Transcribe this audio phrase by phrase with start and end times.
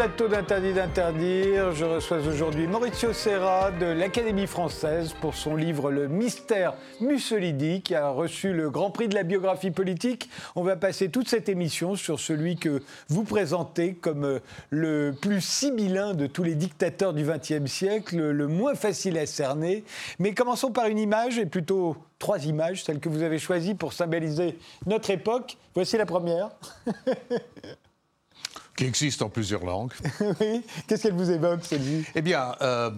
[0.00, 1.72] plateau d'Interdit d'interdire.
[1.72, 6.72] Je reçois aujourd'hui Maurizio Serra de l'Académie française pour son livre Le mystère
[7.02, 10.30] Mussolini qui a reçu le Grand Prix de la biographie politique.
[10.56, 14.38] On va passer toute cette émission sur celui que vous présentez comme euh,
[14.70, 19.84] le plus sibyllin de tous les dictateurs du XXe siècle, le moins facile à cerner.
[20.18, 23.92] Mais commençons par une image et plutôt trois images, celles que vous avez choisies pour
[23.92, 25.58] symboliser notre époque.
[25.74, 26.48] Voici la première.
[28.76, 29.92] qui existe en plusieurs langues.
[30.40, 30.62] oui.
[30.86, 32.90] Qu'est-ce qu'elle vous évoque, celle-ci Eh bien, euh,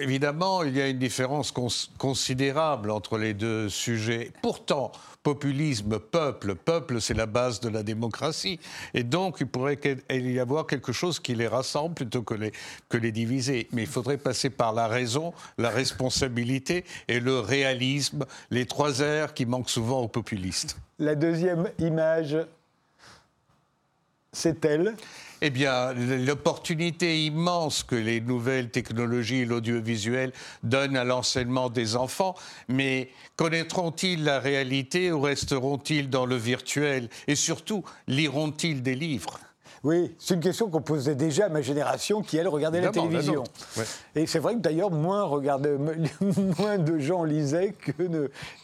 [0.00, 1.52] évidemment, il y a une différence
[1.98, 4.32] considérable entre les deux sujets.
[4.42, 8.58] Pourtant, populisme, peuple, peuple, c'est la base de la démocratie.
[8.94, 9.78] Et donc, il pourrait
[10.10, 12.52] y avoir quelque chose qui les rassemble plutôt que les,
[12.88, 13.68] que les diviser.
[13.72, 19.34] Mais il faudrait passer par la raison, la responsabilité et le réalisme, les trois airs
[19.34, 20.76] qui manquent souvent aux populistes.
[20.98, 22.36] La deuxième image
[24.32, 24.94] c'est elle.
[25.42, 32.34] Eh bien, l'opportunité immense que les nouvelles technologies et l'audiovisuel donnent à l'enseignement des enfants,
[32.68, 37.08] mais connaîtront-ils la réalité ou resteront-ils dans le virtuel?
[37.26, 39.40] Et surtout, liront-ils des livres?
[39.82, 43.44] Oui, c'est une question qu'on posait déjà à ma génération qui, elle, regardait la télévision.
[44.14, 45.26] Et c'est vrai que d'ailleurs, moins,
[46.58, 47.74] moins de gens lisaient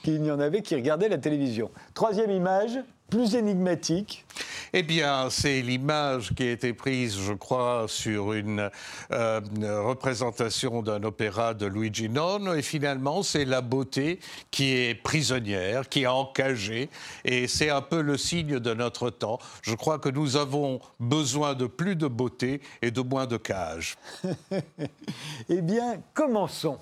[0.03, 1.71] qu'il n'y en avait qui regardaient la télévision.
[1.95, 2.79] Troisième image,
[3.09, 4.25] plus énigmatique
[4.73, 8.71] Eh bien, c'est l'image qui a été prise, je crois, sur une
[9.13, 9.41] euh,
[9.83, 12.55] représentation d'un opéra de Luigi Nono.
[12.55, 14.19] Et finalement, c'est la beauté
[14.51, 16.91] qui est prisonnière, qui est encagée.
[17.25, 19.39] Et c'est un peu le signe de notre temps.
[19.63, 23.97] Je crois que nous avons besoin de plus de beauté et de moins de cage.
[25.49, 26.79] eh bien, commençons.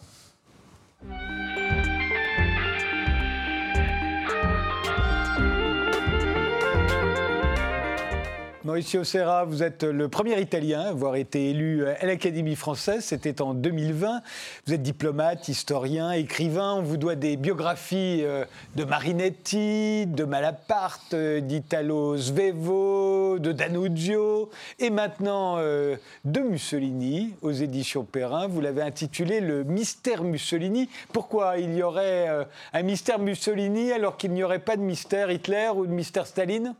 [8.64, 13.04] Mauricio Serra, vous êtes le premier Italien à avoir été élu à l'Académie française.
[13.04, 14.22] C'était en 2020.
[14.66, 16.76] Vous êtes diplomate, historien, écrivain.
[16.76, 24.48] On vous doit des biographies euh, de Marinetti, de Malaparte, euh, d'Italo Svevo, de Danuzio
[24.78, 28.46] et maintenant euh, de Mussolini aux éditions Perrin.
[28.46, 30.88] Vous l'avez intitulé Le mystère Mussolini.
[31.12, 35.68] Pourquoi il y aurait un mystère Mussolini alors qu'il n'y aurait pas de mystère Hitler
[35.76, 36.74] ou de mystère Staline?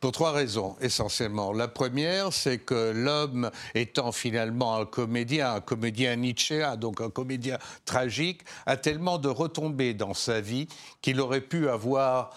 [0.00, 1.52] Pour trois raisons, essentiellement.
[1.52, 7.58] La première, c'est que l'homme étant finalement un comédien, un comédien nietzschéen, donc un comédien
[7.84, 10.68] tragique, a tellement de retombées dans sa vie
[11.02, 12.30] qu'il aurait pu avoir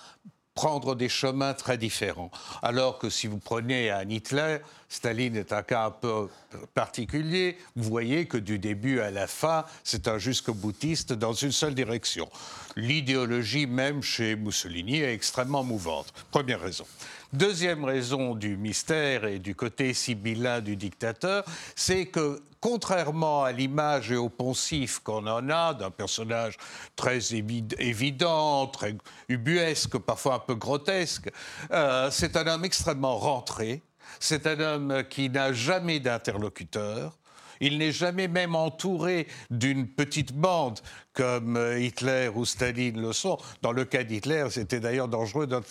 [0.54, 2.30] prendre des chemins très différents.
[2.62, 4.58] Alors que si vous prenez un Hitler,
[4.90, 6.28] Staline est un cas un peu
[6.74, 11.54] particulier, vous voyez que du début à la fin, c'est un jusqu'au boutiste dans une
[11.54, 12.30] seule direction.
[12.76, 16.14] L'idéologie même chez Mussolini est extrêmement mouvante.
[16.32, 16.86] Première raison.
[17.34, 21.46] Deuxième raison du mystère et du côté sibyllin du dictateur,
[21.78, 26.58] c'est que contrairement à l'image et au poncif qu'on en a d'un personnage
[26.98, 28.98] très évident, très
[29.30, 31.32] ubuesque, parfois un peu grotesque,
[31.72, 33.82] euh, c'est un homme extrêmement rentré,
[34.20, 37.18] c'est un homme qui n'a jamais d'interlocuteur,
[37.62, 40.80] il n'est jamais même entouré d'une petite bande
[41.14, 43.38] comme euh, Hitler ou Staline le sont.
[43.62, 45.62] Dans le cas d'Hitler, c'était d'ailleurs dangereux dans,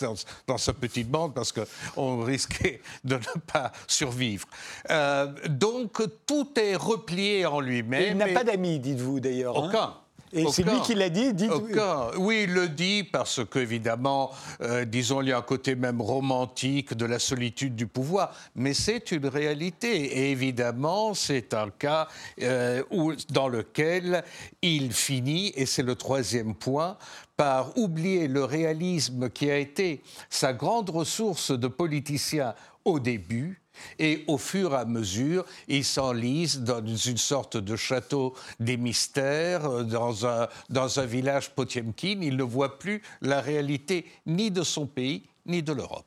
[0.47, 4.47] dans, sa petite bande parce qu'on risquait de ne pas survivre.
[4.89, 8.03] Euh, donc tout est replié en lui-même.
[8.11, 9.57] il n'a pas d'amis, dites-vous d'ailleurs.
[9.57, 9.95] Hein.
[10.33, 12.09] Et c'est lui qui l'a dit, Aucun.
[12.17, 14.31] Oui, il le dit parce qu'évidemment,
[14.61, 18.33] euh, disons, il y a un côté même romantique de la solitude du pouvoir.
[18.55, 20.19] Mais c'est une réalité.
[20.19, 22.07] Et évidemment, c'est un cas
[22.41, 24.23] euh, où, dans lequel
[24.61, 26.97] il finit, et c'est le troisième point,
[27.37, 32.53] par oublier le réalisme qui a été sa grande ressource de politicien
[32.85, 33.60] au début
[33.99, 39.65] et au fur et à mesure, il s'enlise dans une sorte de château des mystères,
[39.65, 42.19] euh, dans un, dans un village Potiemkin.
[42.21, 46.05] Il ne voit plus la réalité ni de son pays, ni de l'Europe.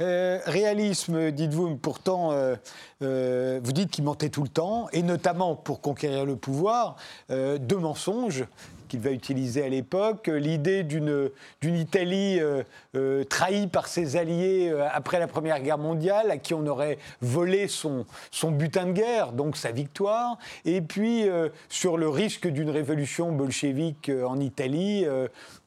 [0.00, 5.80] Euh, réalisme, dites-vous, pourtant, euh, vous dites qu'il mentait tout le temps, et notamment pour
[5.80, 6.96] conquérir le pouvoir,
[7.30, 8.44] de mensonges
[8.88, 11.30] qu'il va utiliser à l'époque, l'idée d'une
[11.62, 12.62] Italie euh,
[12.94, 16.98] euh, trahie par ses alliés euh, après la Première Guerre mondiale, à qui on aurait
[17.20, 21.24] volé son, son butin de guerre, donc sa victoire, et puis
[21.68, 25.04] sur le risque d'une révolution bolchevique en Italie,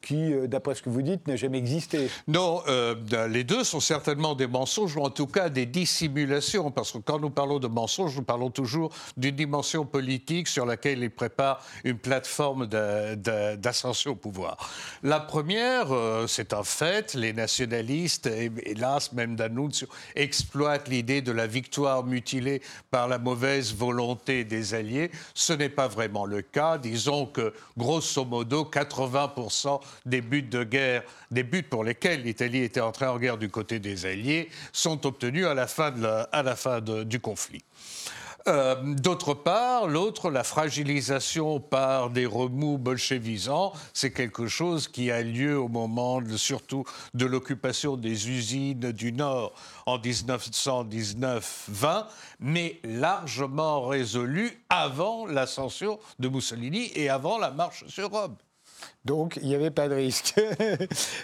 [0.00, 2.08] qui, d'après ce que vous dites, n'a jamais existé.
[2.28, 2.62] Non,
[3.28, 7.18] les deux sont certainement des mensonges, ou en tout cas des dissimulations, parce que quand
[7.18, 11.98] nous parlons de mensonges, nous parlons toujours d'une dimension politique sur laquelle il prépare une
[11.98, 14.56] plateforme de d'ascension au pouvoir.
[15.02, 15.88] La première,
[16.26, 23.08] c'est un fait, les nationalistes, hélas même D'Annunzio, exploitent l'idée de la victoire mutilée par
[23.08, 25.10] la mauvaise volonté des Alliés.
[25.34, 26.78] Ce n'est pas vraiment le cas.
[26.78, 32.80] Disons que, grosso modo, 80% des buts de guerre, des buts pour lesquels l'Italie était
[32.80, 37.62] entrée en guerre du côté des Alliés, sont obtenus à la fin du conflit.
[38.48, 45.22] Euh, d'autre part, l'autre, la fragilisation par des remous bolchevisants, c'est quelque chose qui a
[45.22, 46.84] lieu au moment surtout
[47.14, 49.52] de l'occupation des usines du Nord
[49.86, 52.06] en 1919-20,
[52.38, 58.36] mais largement résolu avant l'ascension de Mussolini et avant la marche sur Rome.
[59.06, 60.34] Donc, il n'y avait pas de risque.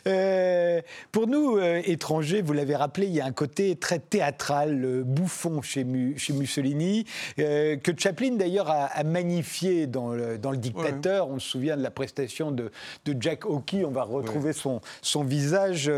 [0.07, 0.81] Euh,
[1.11, 5.63] pour nous, euh, étrangers, vous l'avez rappelé, il y a un côté très théâtral, bouffon
[5.63, 7.05] chez, Mussolini,
[7.39, 11.29] euh, que Chaplin d'ailleurs a, magnifié dans le, Dictateur.
[11.29, 12.71] On se souvient de la prestation de,
[13.19, 14.81] Jack Hockey, on va retrouver son,
[15.25, 15.91] visage.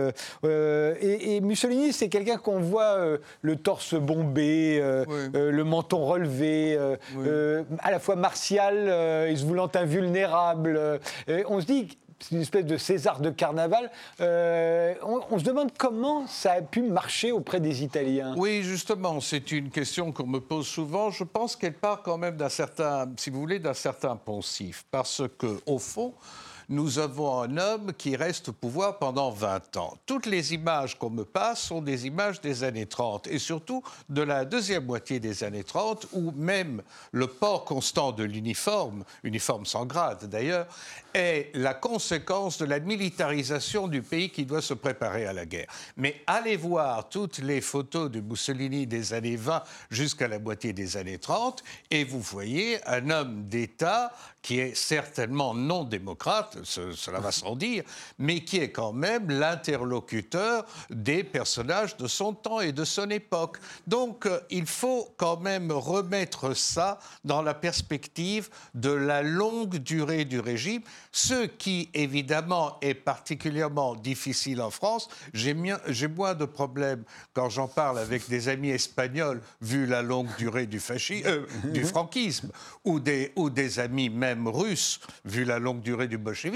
[0.44, 6.78] Et, Mussolini, c'est quelqu'un qu'on voit le torse bombé, le menton relevé,
[7.80, 11.00] à la fois martial, il se voulant invulnérable.
[11.48, 11.67] on se
[12.20, 13.90] c'est une espèce de César de carnaval.
[14.20, 18.34] Euh, on, se demande comment ça a pu marcher auprès des Italiens.
[18.36, 21.10] Oui, justement, c'est une question qu'on me pose souvent.
[21.10, 25.22] Je pense qu'elle part quand même d'un certain, si vous voulez, d'un certain poncif, parce
[25.38, 26.14] que au fond
[26.68, 29.96] nous avons un homme qui reste au pouvoir pendant 20 ans.
[30.04, 34.20] Toutes les images qu'on me passe sont des images des années 30 et surtout de
[34.20, 36.82] la deuxième moitié des années 30 où même
[37.12, 40.66] le port constant de l'uniforme, uniforme sans grade d'ailleurs,
[41.14, 45.68] est la conséquence de la militarisation du pays qui doit se préparer à la guerre.
[45.96, 50.98] Mais allez voir toutes les photos de Mussolini des années 20 jusqu'à la moitié des
[50.98, 54.12] années 30 et vous voyez un homme d'État
[54.42, 57.84] qui est certainement non démocrate, cela va sans dire,
[58.18, 63.58] mais qui est quand même l'interlocuteur des personnages de son temps et de son époque.
[63.86, 70.24] Donc euh, il faut quand même remettre ça dans la perspective de la longue durée
[70.24, 70.82] du régime,
[71.12, 75.08] ce qui évidemment est particulièrement difficile en France.
[75.32, 80.66] J'ai moins de problèmes quand j'en parle avec des amis espagnols, vu la longue durée
[80.66, 82.50] du, fascisme, euh, du franquisme,
[82.84, 86.47] ou des, amis même russe, vu la longue durée du bolchevisme,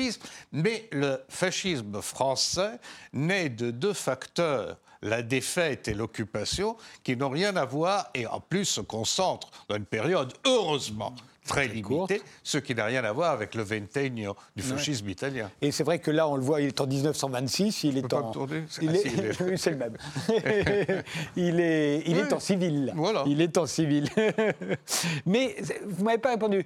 [0.52, 2.78] mais le fascisme français
[3.12, 4.78] naît de deux facteurs.
[5.04, 9.74] La défaite et l'occupation, qui n'ont rien à voir et en plus se concentrent dans
[9.74, 11.12] une période, heureusement,
[11.46, 15.50] très limitée, ce qui n'a rien à voir avec le vingtegno du fascisme italien.
[15.60, 18.32] Et c'est vrai que là, on le voit, il est en 1926, il est en...
[18.80, 19.56] Il est...
[19.56, 19.96] c'est le même.
[21.36, 22.92] il est, il est en civil.
[22.94, 23.24] Voilà.
[23.26, 24.08] Il est en civil.
[25.26, 26.64] Mais vous m'avez pas répondu.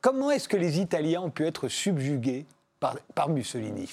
[0.00, 2.46] comment est-ce que les Italiens ont pu être subjugués
[2.80, 3.88] par, par Mussolini?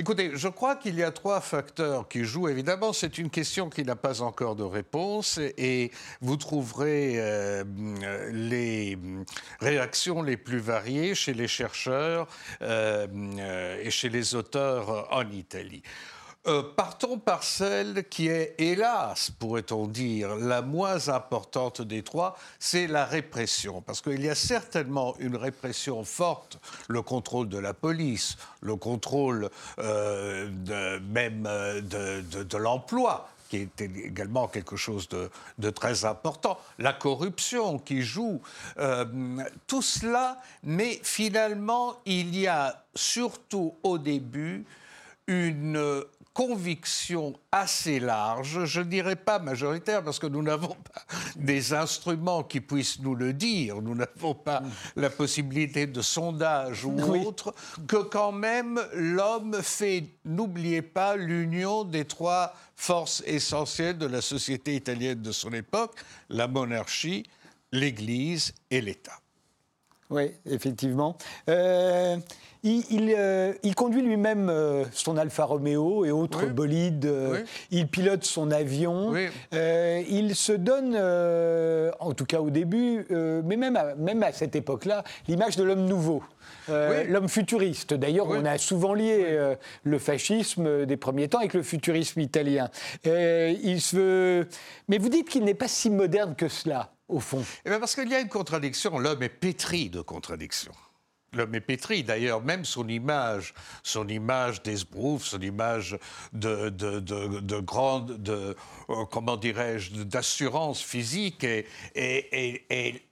[0.00, 2.48] Écoutez, je crois qu'il y a trois facteurs qui jouent.
[2.48, 5.90] Évidemment, c'est une question qui n'a pas encore de réponse et
[6.20, 7.64] vous trouverez euh,
[8.30, 8.96] les
[9.58, 12.28] réactions les plus variées chez les chercheurs
[12.62, 13.08] euh,
[13.40, 15.82] euh, et chez les auteurs en Italie.
[16.48, 22.86] Euh, partons par celle qui est, hélas, pourrait-on dire, la moins importante des trois, c'est
[22.86, 23.82] la répression.
[23.82, 29.50] Parce qu'il y a certainement une répression forte, le contrôle de la police, le contrôle
[29.78, 30.48] euh,
[31.02, 38.02] même euh, de, l'emploi qui est également quelque chose de, très important, la corruption qui
[38.02, 38.42] joue,
[39.66, 44.66] tout cela, mais finalement, il y a surtout au début
[45.28, 46.04] une
[46.38, 51.02] conviction assez large, je ne dirais pas majoritaire, parce que nous n'avons pas
[51.34, 54.62] des instruments qui puissent nous le dire, nous n'avons pas
[54.94, 57.52] la possibilité de sondage ou autre,
[57.88, 64.76] que quand même l'homme fait, n'oubliez pas, l'union des trois forces essentielles de la société
[64.76, 65.96] italienne de son époque,
[66.28, 67.24] la monarchie,
[67.72, 69.18] l'Église et l'État.
[70.10, 71.16] Oui, effectivement.
[71.50, 72.16] Euh,
[72.64, 77.10] euh, il, conduit lui-même euh, son Alfa Romeo et autres bolides.
[77.70, 79.14] Il pilote son avion.
[79.52, 80.96] il se donne,
[82.00, 85.84] en tout cas au début, mais même à, même à cette époque-là, l'image de l'homme
[85.84, 86.22] nouveau.
[86.68, 87.92] L'homme futuriste.
[87.92, 92.70] D'ailleurs, on a souvent lié le fascisme des premiers temps avec le futurisme italien.
[93.04, 94.46] il se...
[94.88, 97.94] Mais vous dites qu'il n'est pas si moderne que cela au fond eh bien Parce
[97.94, 98.98] qu'il y a une contradiction.
[98.98, 100.74] L'homme est pétri de contradictions.
[101.32, 102.02] l'homme est pétri.
[102.02, 105.98] D'ailleurs, même son image, son image d'esbrouf, son image
[106.32, 108.56] de, de, de, grande, de,
[108.90, 111.66] euh, comment dirais-je, d'assurance physique est,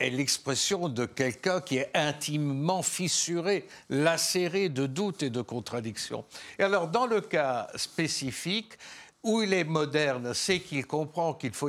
[0.00, 6.25] l'expression de quelqu'un qui est intimement fissuré, lacéré de doutes et de contradictions.
[6.59, 8.79] Et alors, dans le cas spécifique,
[9.23, 11.69] où il est moderne, c'est qu'il comprend qu'il faut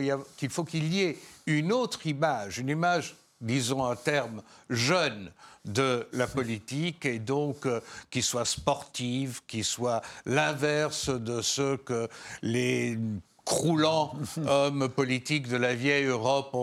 [0.64, 1.18] qu'il y ait
[1.48, 5.32] une autre image, une image, disons un terme, jeune,
[5.68, 12.08] de la politique et donc euh, qui soit sportive, qui soit l'inverse de ce que
[12.42, 12.98] les
[13.46, 14.14] croulants
[14.48, 16.54] hommes politiques de la vieille Europe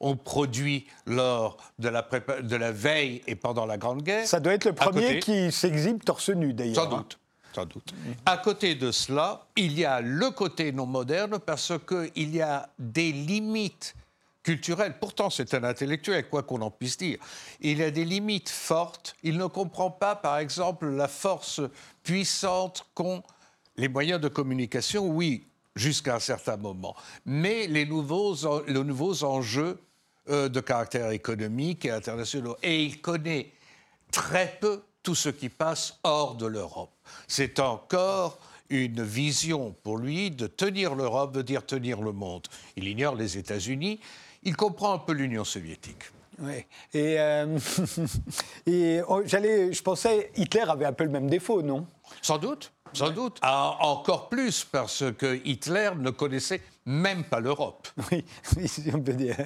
[0.00, 2.06] ont, produit lors de la,
[2.42, 4.26] de la, veille et pendant la Grande Guerre.
[4.26, 6.84] Ça doit être le premier qui s'exhibe torse nu, d'ailleurs.
[6.84, 7.18] Sans doute.
[7.54, 7.92] Sans doute.
[8.24, 12.68] À côté de cela, il y a le côté non moderne parce qu'il y a
[12.78, 13.94] des limites
[14.42, 14.96] culturel.
[14.98, 17.18] Pourtant, c'est un intellectuel, quoi qu'on en puisse dire.
[17.60, 19.14] Il a des limites fortes.
[19.22, 21.60] Il ne comprend pas, par exemple, la force
[22.02, 23.22] puissante qu'ont
[23.76, 26.94] les moyens de communication, oui, jusqu'à un certain moment.
[27.24, 29.78] Mais les nouveaux, les nouveaux enjeux
[30.28, 32.54] euh, de caractère économique et international.
[32.62, 33.52] Et il connaît
[34.10, 36.92] très peu tout ce qui passe hors de l'Europe.
[37.26, 42.46] C'est encore une vision pour lui de tenir l'Europe, de dire tenir le monde.
[42.76, 44.00] Il ignore les États-Unis,
[44.42, 46.04] il comprend un peu l'Union soviétique.
[46.40, 46.64] Oui.
[46.94, 47.58] Et, euh,
[48.66, 51.86] et oh, j'allais, je pensais, Hitler avait un peu le même défaut, non?
[52.20, 52.72] Sans doute.
[52.92, 53.38] Sans doute.
[53.42, 57.88] Ah, encore plus parce que Hitler ne connaissait même pas l'Europe.
[58.56, 59.36] Oui, si on peut dire.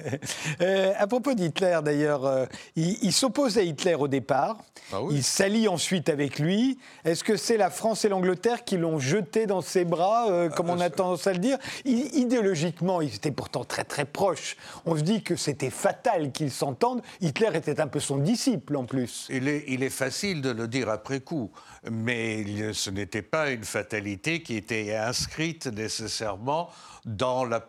[0.61, 4.57] Euh, à propos d'Hitler, d'ailleurs, euh, il, s'oppose à Hitler au départ.
[4.91, 6.79] Ah il s'allie ensuite avec lui.
[7.05, 10.69] Est-ce que c'est la France et l'Angleterre qui l'ont jeté dans ses bras, euh, comme
[10.69, 11.57] on a tendance à le dire?
[11.85, 14.57] Idéologiquement, ils étaient pourtant très très proches.
[14.85, 17.01] On se dit que c'était fatal qu'ils s'entendent.
[17.21, 19.27] Hitler était un peu son disciple en plus.
[19.29, 21.51] Il est, il est facile de le dire après coup,
[21.89, 26.69] mais ce n'était pas une fatalité qui était inscrite nécessairement
[27.05, 27.59] dans la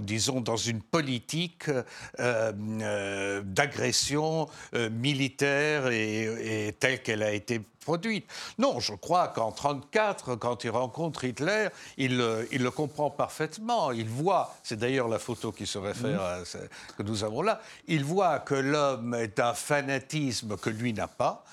[0.00, 1.82] disons, dans une politique euh,
[2.18, 8.26] euh, d'agression euh, militaire et, telle qu'elle a été produite.
[8.58, 13.90] Non, je crois qu'en 1934, quand il rencontre Hitler, il, le comprend parfaitement.
[13.90, 16.58] Il voit, c'est d'ailleurs la photo qui se réfère à ce
[16.96, 21.44] que nous avons là, il voit que l'homme est un fanatisme que lui n'a pas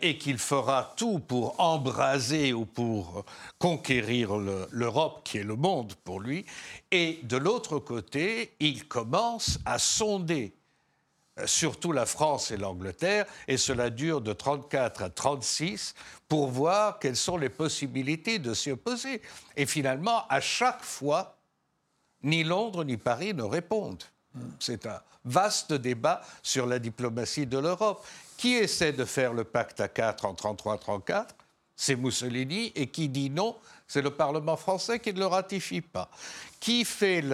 [0.00, 3.24] et qu'il fera tout pour embraser ou pour
[3.58, 4.36] conquérir
[4.70, 6.46] l'Europe, qui est le monde pour lui.
[6.92, 10.52] Et de l'autre côté, il commence à sonder
[11.38, 15.94] euh, surtout la France et l'Angleterre, et cela dure de 34 à 36
[16.28, 19.22] pour voir quelles sont les possibilités de s'y opposer.
[19.56, 21.36] Et finalement, à chaque fois,
[22.22, 24.02] ni Londres ni Paris ne répondent.
[24.58, 28.04] C'est un vaste débat sur la diplomatie de l'Europe.
[28.36, 31.28] Qui essaie de faire le pacte à 4 en 33-34
[31.76, 33.56] C'est Mussolini, et qui dit non
[33.92, 36.08] c'est le Parlement français qui ne le ratifie pas.
[36.62, 37.24] Qui fait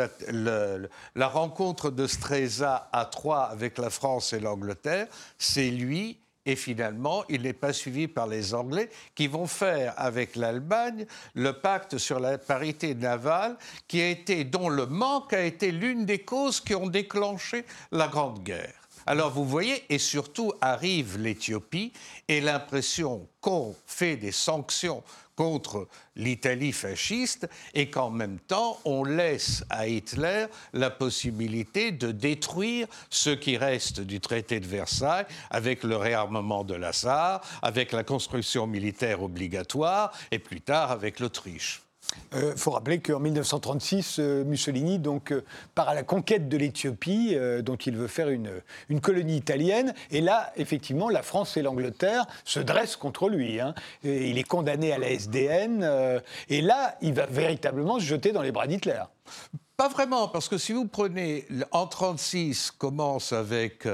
[1.15, 5.07] la rencontre de Streza à Troyes avec la France et l'Angleterre
[5.37, 6.19] C'est lui.
[6.47, 11.05] Et finalement, il n'est pas suivi par les Anglais qui vont faire avec l'Allemagne
[11.35, 16.07] le pacte sur la parité navale qui a été, dont le manque a été l'une
[16.07, 18.88] des causes qui ont déclenché la Grande Guerre.
[19.09, 21.95] Alors vous voyez, et surtout arrive l'Éthiopie
[22.29, 25.03] et l'impression qu'on fait des sanctions
[25.35, 32.87] contre l'Italie fasciste et qu'en même temps, on laisse à Hitler la possibilité de détruire
[33.09, 38.67] ce qui reste du traité de Versailles avec le réarmement de Lassar, avec la construction
[38.67, 41.81] militaire obligatoire et plus tard avec l'Autriche.
[42.33, 46.57] Il euh, faut rappeler qu'en 1936, euh, Mussolini donc, euh, part à la conquête de
[46.57, 48.51] l'Éthiopie, dont il veut faire une,
[48.89, 49.95] une, colonie italienne.
[50.11, 53.61] Et là, effectivement, la France et l'Angleterre se dressent contre lui.
[53.61, 53.75] Hein.
[54.05, 56.23] il est condamné à la SDN.
[56.49, 59.03] et là, il va véritablement se jeter dans les bras d'Hitler.
[59.77, 63.87] Pas vraiment, parce que si vous prenez, en 1936 commence avec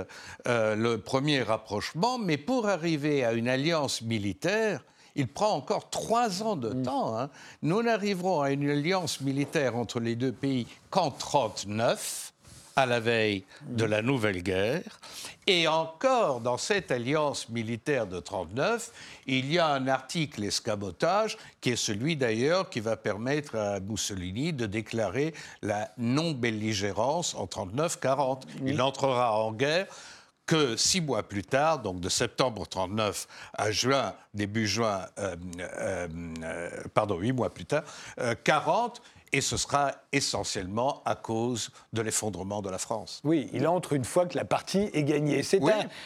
[0.47, 4.85] le premier rapprochement, mais pour arriver à une alliance militaire,
[5.17, 7.19] il prend encore trois ans de temps.
[7.19, 7.31] Hein.
[7.63, 12.33] Nous n'arriverons à une alliance militaire entre les deux pays qu'en 1939
[12.77, 15.01] à la veille de la nouvelle guerre.
[15.47, 18.91] Et encore, dans cette alliance militaire de 1939,
[19.27, 24.53] il y a un article escamotage, qui est celui d'ailleurs qui va permettre à Mussolini
[24.53, 28.43] de déclarer la non-belligérance en 39-40.
[28.65, 29.87] Il entrera en guerre
[30.47, 36.09] que six mois plus tard, donc de septembre 39 à juin, début juin, euh, euh,
[36.43, 37.85] euh, pardon, huit mois plus tard,
[38.45, 39.01] 40,
[39.35, 43.21] et ce sera essentiellement à cause de l'effondrement de la France.
[43.25, 45.43] Oui, il entre une fois que la partie est gagnée.
[45.43, 45.61] C'est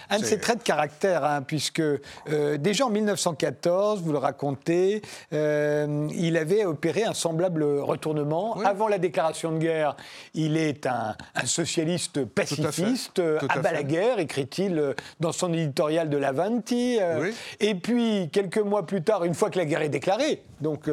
[0.08, 5.02] un, de ses traits de caractère, hein, puisque euh, déjà en 1914, vous le racontez,
[5.34, 8.56] euh, il avait opéré un semblable retournement.
[8.64, 9.94] Avant la déclaration de guerre,
[10.32, 13.20] il est un, socialiste pacifiste,
[13.50, 16.96] à, bas la guerre, écrit-il dans son éditorial de l'Avanti.
[16.98, 17.30] Euh,
[17.60, 20.88] et puis, quelques mois plus tard, une fois que la guerre est déclarée, donc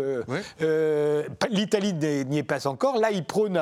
[1.50, 1.94] l'Italie
[2.25, 2.98] n'y est pas encore.
[2.98, 3.62] Là, il prône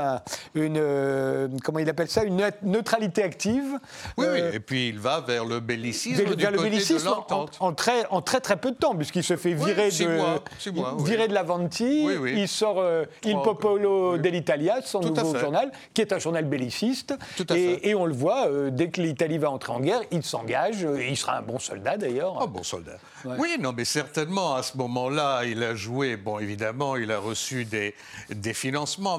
[0.55, 3.79] une, euh, comment il appelle ça, une neutralité active.
[4.17, 7.05] Oui, oui, euh, et puis il va vers le bellicisme vers, du le côté bellicisme
[7.05, 7.57] de l'entente.
[7.59, 11.33] En, très, en très très peu de temps, puisqu'il se fait virer de, virer de
[11.33, 12.07] l'Avanti.
[12.35, 17.13] Il sort euh, Il Popolo dell'Italia, son nouveau journal, qui est un journal belliciste.
[17.53, 20.85] Et, et, on le voit, dès que l'Italie va entrer en guerre, il s'engage.
[20.99, 22.41] il sera un bon soldat d'ailleurs.
[22.41, 22.97] Un bon soldat.
[23.25, 27.65] Oui, non, mais certainement, à ce moment-là, il a joué, bon, évidemment, il a reçu
[27.65, 27.95] des,
[28.29, 28.52] des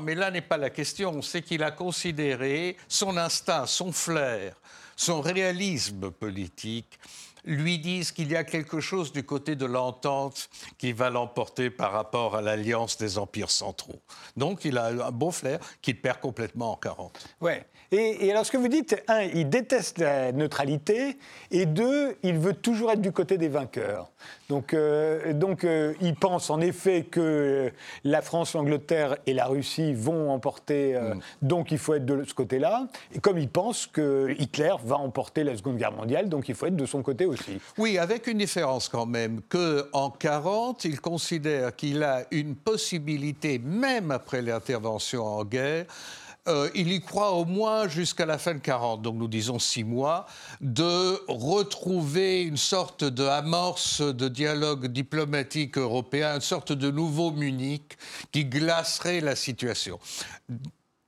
[0.03, 1.23] mais là n'est pas la question.
[1.23, 4.55] C'est qu'il a considéré son instinct, son flair,
[4.97, 6.99] son réalisme politique
[7.45, 10.49] lui disent qu'il y a quelque chose du côté de l'entente
[10.79, 14.01] qui va l'emporter par rapport à l'alliance des empires centraux.
[14.37, 17.19] Donc il a un beau flair qu'il perd complètement en 40.
[17.41, 17.67] Ouais.
[17.97, 21.17] Et, alors, ce que vous dites, un, il déteste la neutralité,
[21.53, 24.11] et deux, il veut toujours être du côté des vainqueurs.
[24.49, 27.71] Donc, euh, donc euh, il pense en effet que
[28.03, 31.21] la France, l'Angleterre et la Russie vont emporter, euh, mm.
[31.43, 32.89] donc il faut être de ce côté-là.
[33.15, 36.67] Et comme il pense que Hitler va emporter la Seconde Guerre mondiale, donc il faut
[36.67, 37.61] être de son côté aussi.
[37.79, 44.11] Oui, avec une différence quand même, qu'en 40, il considère qu'il a une possibilité, même
[44.11, 45.87] après l'intervention en guerre,
[46.47, 49.85] euh, il y croit au moins jusqu'à la fin de 40, donc nous disons six
[49.85, 50.27] mois,
[50.61, 57.97] de retrouver une sorte de amorce de dialogue diplomatique européen, une sorte de nouveau Munich
[58.31, 59.99] qui glacerait la situation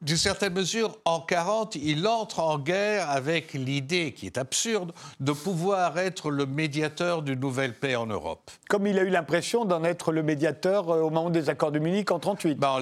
[0.02, 5.32] d'une certaine mesure, en 40, il entre en guerre avec l'idée, qui est absurde, de
[5.32, 8.50] pouvoir être le médiateur d'une nouvelle paix en Europe.
[8.68, 11.78] Comme il a eu l'impression d'en être le médiateur euh, au moment des accords de
[11.78, 12.58] Munich en 38.
[12.58, 12.78] Ben,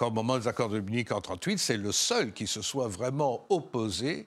[0.00, 3.44] au moment des accords de Munich en 38, c'est le seul qui se soit vraiment
[3.50, 4.26] opposé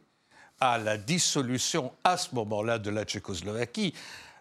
[0.60, 3.96] à la dissolution à ce moment-là de la Tchécoslovaquie.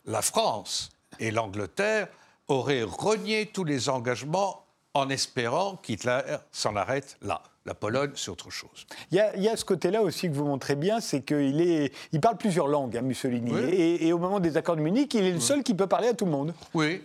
[0.04, 2.08] La France et l'Angleterre
[2.48, 6.20] auraient renié tous les engagements en espérant qu'Hitler
[6.52, 7.42] s'en arrête là.
[7.70, 8.84] La Pologne, c'est autre chose.
[9.12, 12.36] Il y, a, ce côté-là aussi que vous montrez bien, c'est qu'il est, il parle
[12.36, 13.52] plusieurs langues, hein, Mussolini.
[13.72, 16.14] Et, au moment des accords de Munich, il est le seul qui peut parler à
[16.14, 16.52] tout le monde.
[16.74, 17.00] Oui,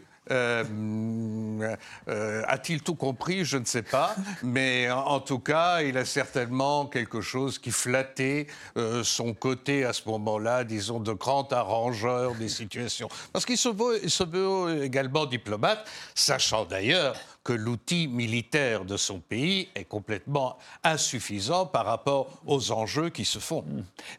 [2.48, 3.46] a-t-il tout compris?
[3.46, 4.16] Je ne sais pas.
[4.44, 9.94] Mais en, tout cas, il a certainement quelque chose qui flattait euh, son côté à
[9.94, 13.10] ce moment-là, disons, de grand arrangeur des situations.
[13.34, 13.70] Parce qu'il se
[14.04, 20.58] il se veut également diplomate, sachant d'ailleurs que l'outil militaire de son pays est complètement
[20.84, 23.64] insuffisant par rapport aux enjeux qui se font.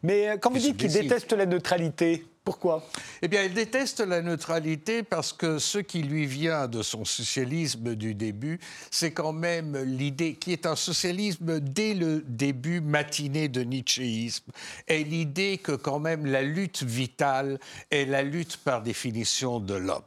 [0.02, 2.88] Mais euh, quand vous dites qu'il déteste la neutralité, pourquoi?
[3.22, 7.96] Eh bien, il déteste la neutralité parce que ce qui lui vient de son socialisme
[7.96, 8.60] du début,
[8.92, 14.52] c'est quand même l'idée, qui est un socialisme dès le début matiné de Nietzschéisme,
[14.86, 17.58] est l'idée que quand même la lutte vitale
[17.90, 20.04] est la lutte par définition de l'homme.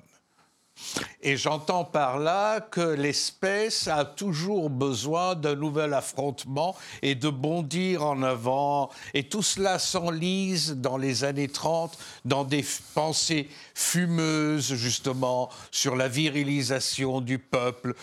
[1.22, 8.06] Et j'entends par là que l'espèce a toujours besoin d'un nouvel affrontement et de bondir
[8.06, 8.90] en avant.
[9.14, 16.08] Et tout cela s'enlise dans les années 30 dans des pensées fumeuses, justement, sur la
[16.08, 17.96] virilisation du peuple,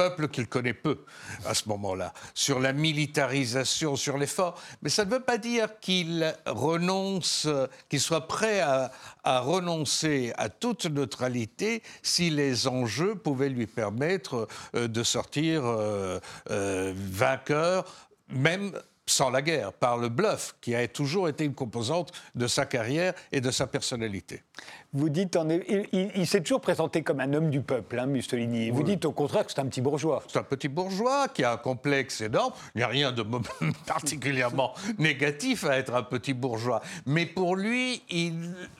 [0.00, 1.04] peuple qu'il connaît peu
[1.44, 4.58] à ce moment-là, sur la militarisation, sur l'effort.
[4.80, 7.46] Mais ça ne veut pas dire qu'il renonce,
[7.90, 8.90] qu'il soit prêt à,
[9.24, 16.18] renoncer à toute neutralité si les enjeux pouvaient lui permettre euh, de sortir euh,
[16.50, 17.84] euh, vainqueur,
[18.30, 18.72] même
[19.04, 23.12] sans la guerre, par le bluff, qui a toujours été une composante de sa carrière
[23.32, 24.42] et de sa personnalité.
[24.92, 25.38] Vous dites,
[25.92, 28.70] il, s'est toujours présenté comme un homme du peuple, hein, Mussolini.
[28.70, 30.24] Vous dites au contraire que c'est un petit bourgeois.
[30.26, 32.52] C'est un petit bourgeois qui a un complexe énorme.
[32.74, 33.24] Il n'y a rien de
[33.86, 36.82] particulièrement négatif à être un petit bourgeois.
[37.06, 38.02] Mais pour lui,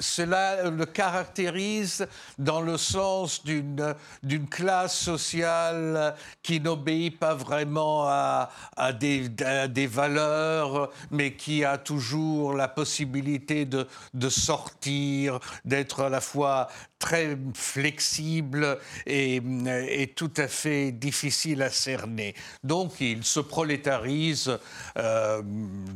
[0.00, 8.50] cela le caractérise dans le sens d'une classe sociale qui n'obéit pas vraiment à,
[8.98, 15.38] des, des, valeurs, mais qui a toujours la possibilité de, de sortir,
[15.70, 16.68] d'être à la fois
[17.00, 19.40] très flexible et,
[19.88, 22.34] et, tout à fait difficile à cerner.
[22.62, 24.58] Donc il se prolétarise
[24.98, 25.42] euh,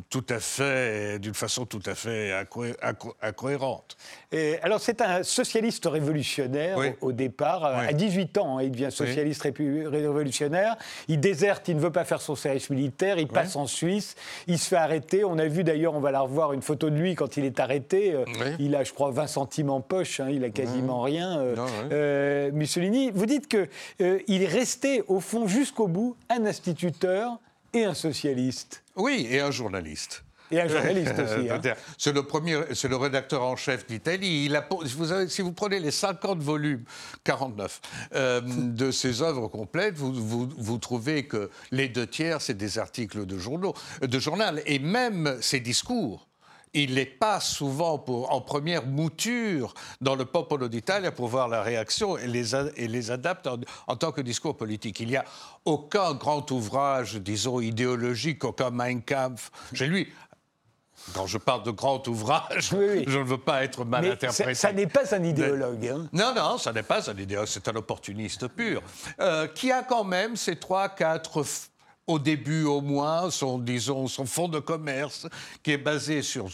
[0.08, 2.32] tout à fait, d'une façon tout à fait
[3.22, 3.96] incohérente.
[4.32, 7.64] Et alors c'est un socialiste révolutionnaire au, départ.
[7.64, 10.76] À 18 ans, hein, il devient socialiste révolutionnaire.
[11.08, 14.58] Il déserte, il ne veut pas faire son service militaire, il passe en Suisse, il
[14.58, 15.24] se fait arrêter.
[15.24, 17.60] On a vu d'ailleurs, on va la revoir, une photo de lui quand il est
[17.60, 18.14] arrêté.
[18.14, 18.24] Euh,
[18.58, 21.38] il a, je crois, 20 centimes en poche, hein, il a quasiment rien.
[21.38, 21.56] Euh,
[21.92, 23.68] euh, Mussolini, vous dites qu'il
[24.28, 27.38] il est resté, au fond, jusqu'au bout, un instituteur
[27.72, 28.82] et un socialiste.
[28.96, 30.24] Oui, et un journaliste.
[30.50, 31.48] Et un journaliste aussi.
[31.50, 31.60] Hein.
[31.98, 34.46] C'est le premier, c'est le rédacteur en chef d'Italie.
[34.46, 36.84] Il a, vous avez, si vous prenez les 50 volumes,
[37.24, 37.80] 49
[38.14, 42.78] euh, de ses œuvres complètes, vous, vous, vous, trouvez que les deux tiers, c'est des
[42.78, 46.26] articles de journaux, de journal, et même ses discours
[46.74, 51.62] il n'est pas souvent pour, en première mouture dans le Popolo d'Italie pour voir la
[51.62, 53.48] réaction et les, et les adapte
[53.86, 55.00] en, tant que discours politique.
[55.00, 55.24] Il n'y a
[55.64, 59.50] aucun grand ouvrage, disons, idéologique, aucun Mein Kampf.
[59.72, 60.12] J'ai lu
[61.12, 64.54] quand je parle de grand ouvrage, je ne veux pas être mal interprété.
[64.54, 65.86] Ça n'est pas un idéologue.
[65.86, 66.08] Hein.
[66.12, 68.82] Non, non, ça n'est pas un idéologue, c'est un opportuniste pur,
[69.20, 71.44] euh, qui a quand même ces trois, quatre
[72.06, 75.26] au début au moins, son, disons, son fonds de commerce,
[75.62, 76.48] qui est basé sur,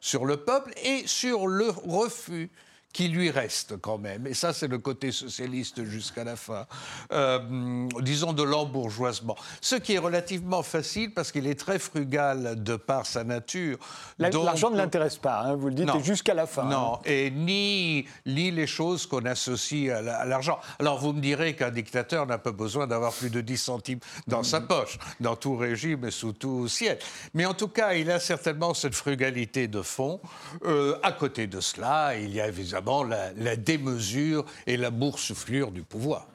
[0.00, 2.50] sur le peuple et sur le refus
[2.92, 6.66] qui lui reste quand même, et ça c'est le côté socialiste jusqu'à la fin,
[7.12, 9.36] euh, disons de l'embourgeoisement.
[9.60, 13.78] Ce qui est relativement facile parce qu'il est très frugal de par sa nature.
[14.18, 16.64] L'argent ne l'intéresse pas, hein, vous le dites, jusqu'à la fin.
[16.64, 17.00] Non, hein.
[17.04, 20.58] et ni, ni les choses qu'on associe à l'argent.
[20.78, 24.42] Alors vous me direz qu'un dictateur n'a pas besoin d'avoir plus de 10 centimes dans
[24.42, 26.98] sa poche, dans tout régime et sous tout ciel.
[27.34, 30.20] Mais en tout cas, il a certainement cette frugalité de fond.
[30.64, 35.82] Euh, à côté de cela, il y a évidemment la, démesure et la boursouflure du
[35.82, 36.28] pouvoir.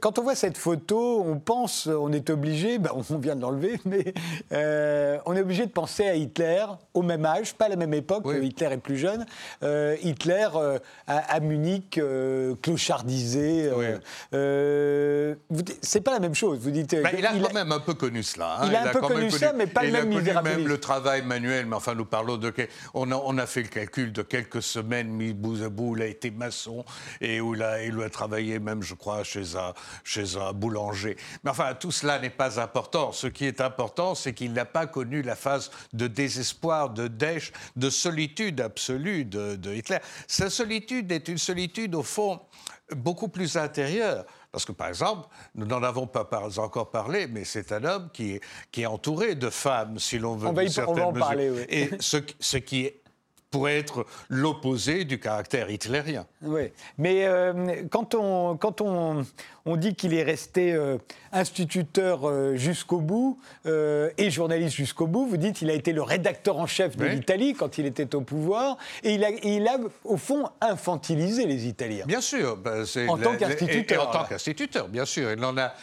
[0.00, 3.80] Quand on voit cette photo, on pense, on est obligé, ben on vient de l'enlever,
[3.84, 4.12] mais
[4.52, 7.94] euh, on est obligé de penser à Hitler au même âge, pas à la même
[7.94, 9.26] époque, Hitler est plus jeune.
[9.62, 12.00] Euh, Hitler euh, à, Munich,
[12.62, 13.70] clochardisé.
[14.30, 16.58] c'est pas la même chose.
[16.60, 16.94] Vous dites.
[16.94, 18.58] Ben, il a quand même un peu connu cela.
[18.60, 18.66] Hein.
[18.68, 20.78] Il, a un peu connu ça, mais pas le même Il a connu même le
[20.78, 22.52] travail manuel, mais enfin, nous parlons de.
[22.94, 25.96] On a, on a fait le calcul de quelques semaines mis bout à bout.
[25.96, 26.84] Il a été maçon
[27.20, 31.16] et où il a, il a travaillé même, je crois, chez un chez un boulanger.
[31.44, 33.12] Mais enfin, tout cela n'est pas important.
[33.12, 37.52] Ce qui est important, c'est qu'il n'a pas connu la phase de désespoir, de dèche,
[37.76, 39.98] de solitude absolue de, Hitler.
[40.26, 42.40] Sa solitude est une solitude, au fond,
[42.94, 44.24] beaucoup plus intérieure.
[44.52, 48.32] Parce que, par exemple, nous n'en avons pas encore parlé, mais c'est un homme qui
[48.32, 48.40] est,
[48.72, 50.48] qui est entouré de femmes, si l'on veut.
[50.48, 51.64] On va, y, en parler, oui.
[51.68, 52.99] Et ce, ce qui est
[53.50, 56.26] pourrait être l'opposé du caractère hitlérien.
[56.42, 59.26] Oui, mais euh, quand, on, quand on,
[59.66, 60.98] on dit qu'il est resté euh,
[61.32, 66.58] instituteur euh, jusqu'au bout et journaliste jusqu'au bout, vous dites qu'il a été le rédacteur
[66.58, 70.16] en chef de l'Italie quand il était au pouvoir, et il a, il a au
[70.16, 72.04] fond infantilisé les Italiens.
[72.06, 72.56] Bien sûr.
[72.56, 74.08] Ben, en tant qu'instituteur.
[74.08, 75.30] En tant qu'instituteur, bien sûr.
[75.32, 75.74] Il en a,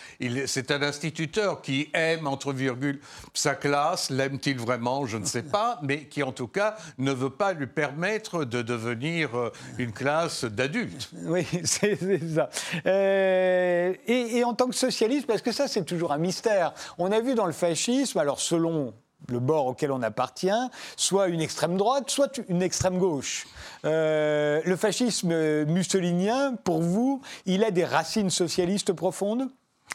[0.46, 3.00] c'est un instituteur qui aime, entre virgules,
[3.34, 4.10] sa classe.
[4.10, 5.06] L'aime-t-il vraiment?
[5.06, 8.62] Je ne sais pas, mais qui en tout cas ne veut pas lui permettre de
[8.62, 11.10] devenir euh, une classe d'adultes.
[11.24, 11.98] Oui, c'est
[12.34, 12.50] ça.
[12.86, 17.20] Euh, et, en tant que socialiste, parce que ça c'est toujours un mystère, on a
[17.20, 18.94] vu dans le fascisme, alors selon
[19.30, 23.48] le bord auquel on appartient, soit une extrême droite, soit une extrême gauche.
[23.84, 29.50] Euh, le fascisme mussolinien, pour vous, il a des racines socialistes profondes?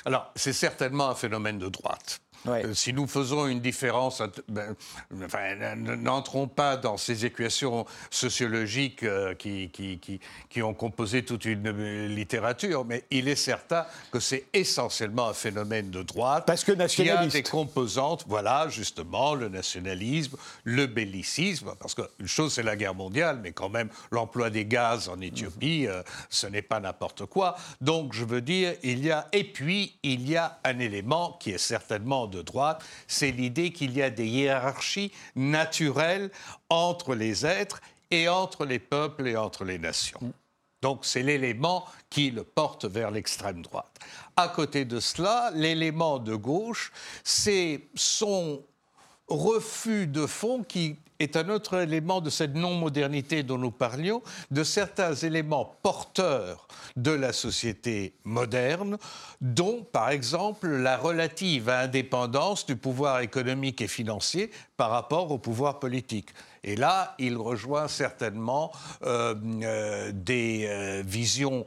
[0.05, 2.20] Alors, c'est certainement un phénomène de droite.
[2.49, 4.75] Euh, si nous faisons une différence, ben,
[5.11, 11.69] n'entrons pas dans ces équations sociologiques euh, qui, qui, qui, qui, ont composé toute une
[11.69, 16.45] euh, littérature, mais il est certain que c'est essentiellement un phénomène de droite.
[16.47, 17.31] Parce que nationaliste.
[17.31, 22.77] Qui a des composantes, voilà, justement, le nationalisme, le bellicisme, parce qu'une chose c'est la
[22.77, 25.87] guerre mondiale, mais quand même l'emploi des gaz en Éthiopie,
[26.29, 27.57] ce n'est pas n'importe quoi.
[27.81, 31.51] Donc je veux dire, il y a, et puis il y a un élément qui
[31.51, 36.31] est certainement de droite, c'est l'idée qu'il y a des hiérarchies naturelles
[36.68, 40.33] entre les êtres et entre les peuples et entre les nations.
[40.83, 44.01] Donc c'est l'élément qui le porte vers l'extrême droite.
[44.37, 46.92] À côté de cela, l'élément de gauche,
[47.23, 48.64] c'est son
[49.29, 54.65] refus de fond qui est un autre élément de cette non-modernité dont nous parlions, de
[54.65, 58.99] certains éléments porteurs de la société moderne,
[59.41, 65.79] dont par exemple la relative indépendance du pouvoir économique et financier par rapport au pouvoir
[65.79, 66.31] politique.
[66.64, 68.70] Et là, il rejoint certainement
[69.03, 71.64] euh, euh, des euh, visions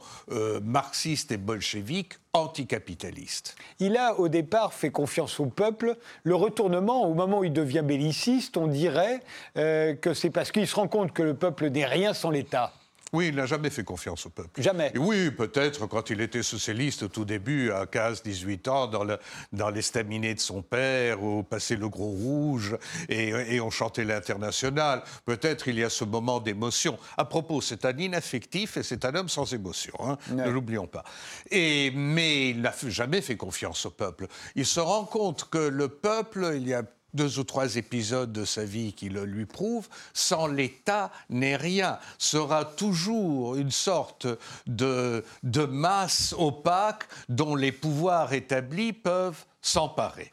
[0.62, 3.56] marxistes et bolcheviques anticapitalistes.
[3.78, 5.96] Il a au départ fait confiance au peuple.
[6.22, 9.20] Le retournement, au moment où il devient belliciste, on dirait
[9.54, 12.72] que c'est parce qu'il se rend compte que le peuple n'est rien sans l'État.
[13.12, 14.60] Oui, il n'a jamais fait confiance au peuple.
[14.60, 14.92] Jamais.
[14.96, 19.18] oui, peut-être quand il était socialiste au tout début, à 15, 18 ans, dans, le,
[19.52, 22.76] dans l'estaminet de son père, où passait le gros rouge
[23.08, 25.02] et, on chantait l'international.
[25.24, 26.98] Peut-être il y a ce moment d'émotion.
[27.16, 31.04] À propos, c'est un inaffectif et c'est un homme sans émotion, hein, ne l'oublions pas.
[31.50, 34.26] Et, mais il n'a jamais fait confiance au peuple.
[34.56, 36.82] Il se rend compte que le peuple, il y a
[37.16, 41.98] deux ou trois épisodes de sa vie qui le lui prouvent, sans l'État n'est rien,
[42.18, 44.28] sera toujours une sorte
[44.66, 50.32] de, de masse opaque dont les pouvoirs établis peuvent s'emparer.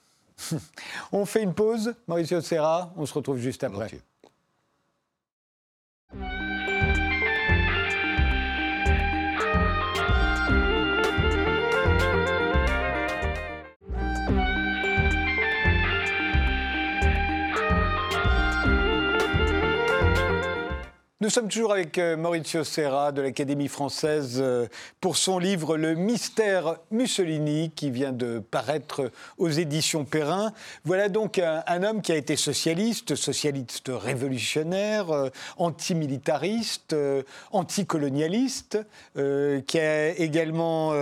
[1.12, 3.89] on fait une pause, Mauricio Serra, on se retrouve juste après.
[21.24, 24.68] Nous sommes toujours avec euh, Maurizio Serra de l'Académie française euh,
[25.00, 30.52] pour son livre Le mystère Mussolini qui vient de paraître aux éditions Perrin.
[30.84, 36.94] Voilà donc un, homme qui a été socialiste, socialiste révolutionnaire, euh, antimilitariste,
[37.54, 38.80] anticolonialiste,
[39.16, 40.94] qui a également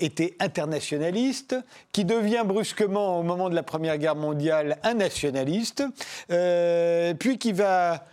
[0.00, 1.54] été internationaliste,
[1.92, 5.84] qui devient brusquement au moment de la Première Guerre mondiale un nationaliste,
[6.28, 8.04] puis qui va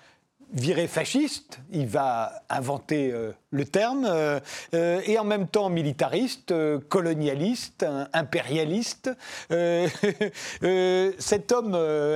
[0.54, 4.40] viré fasciste, il va inventer euh, le terme, euh,
[4.74, 6.54] euh, et en même temps militariste,
[6.90, 9.12] colonialiste, impérialiste.
[11.20, 11.76] cet homme,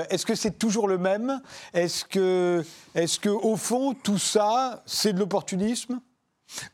[0.10, 1.42] est-ce que c'est toujours le même?
[1.74, 2.64] Est-ce que,
[2.96, 6.00] est-ce que, au fond, tout ça, c'est de l'opportunisme?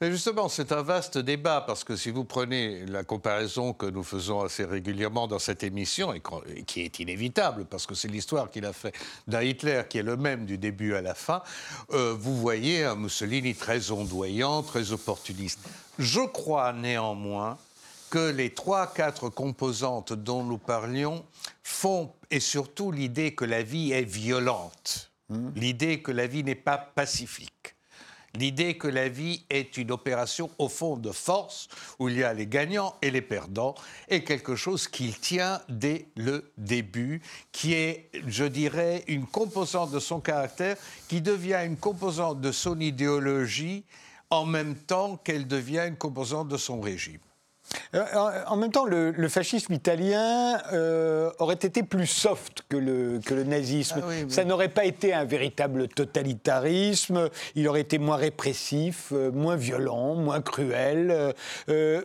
[0.02, 4.04] Mais justement, c'est un vaste débat parce que si vous prenez la comparaison que nous
[4.04, 6.22] faisons assez régulièrement dans cette émission et
[6.66, 8.96] qui est inévitable parce que c'est l'histoire qu'il a fait
[9.28, 11.42] d'un Hitler qui est le même du début à la fin,
[11.92, 15.60] euh, vous voyez un Mussolini très ondoyant, très opportuniste.
[16.00, 17.58] Je crois néanmoins
[18.10, 21.26] que les trois, quatre composantes dont nous parlions
[21.63, 25.50] font, et surtout l'idée que la vie est violente, mmh.
[25.56, 27.77] l'idée que la vie n'est pas pacifique
[28.38, 31.67] l'idée que la vie est une opération au fond de force,
[32.00, 33.76] où il y a les gagnants et les perdants,
[34.08, 37.21] est quelque chose qu'il tient dès le début,
[37.52, 42.80] qui est, je dirais, une composante de son caractère, qui devient une composante de son
[42.80, 43.84] idéologie
[44.30, 47.19] en même temps qu'elle devient une composante de son régime.
[47.93, 53.34] Euh, en même temps, le, fascisme italien euh, aurait été plus soft que le, que
[53.34, 54.01] le nazisme.
[54.03, 57.30] Ah Ça n'aurait pas été un véritable totalitarisme.
[57.56, 61.34] Il aurait été moins répressif, euh, moins violent, moins cruel,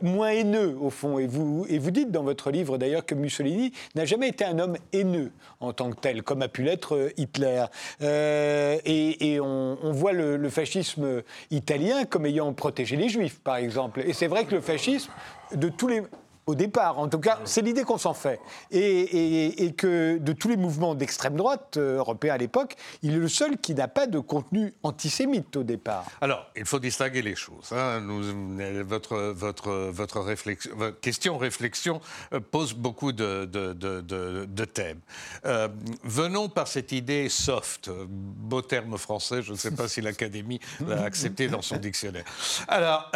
[0.02, 1.18] moins haineux, au fond.
[1.18, 4.58] Et vous, et vous dites dans votre livre, d'ailleurs, que Mussolini n'a jamais été un
[4.58, 7.64] homme haineux en tant que tel, comme a pu l'être Hitler.
[8.00, 14.00] et, on, on, voit le, le fascisme italien comme ayant protégé les juifs, par exemple.
[14.04, 15.10] Et c'est vrai que le fascisme
[15.54, 16.02] de tous les
[16.46, 18.40] au départ, en tout cas, c'est l'idée qu'on s'en fait.
[18.70, 23.28] Et, que de tous les mouvements d'extrême droite euh, européens à l'époque, il est le
[23.28, 26.04] seul qui n'a pas de contenu antisémite au départ.
[26.20, 27.72] Alors, il faut distinguer les choses.
[27.72, 28.00] Hein.
[28.84, 32.00] votre, votre, votre, réflexion, question-réflexion
[32.32, 35.00] euh, pose beaucoup de, de, thèmes.
[35.46, 35.68] Euh,
[36.04, 41.02] venons par cette idée soft, beau terme français, je ne sais pas si l'Académie l'a
[41.04, 42.24] accepté dans son dictionnaire.
[42.68, 43.10] Alors,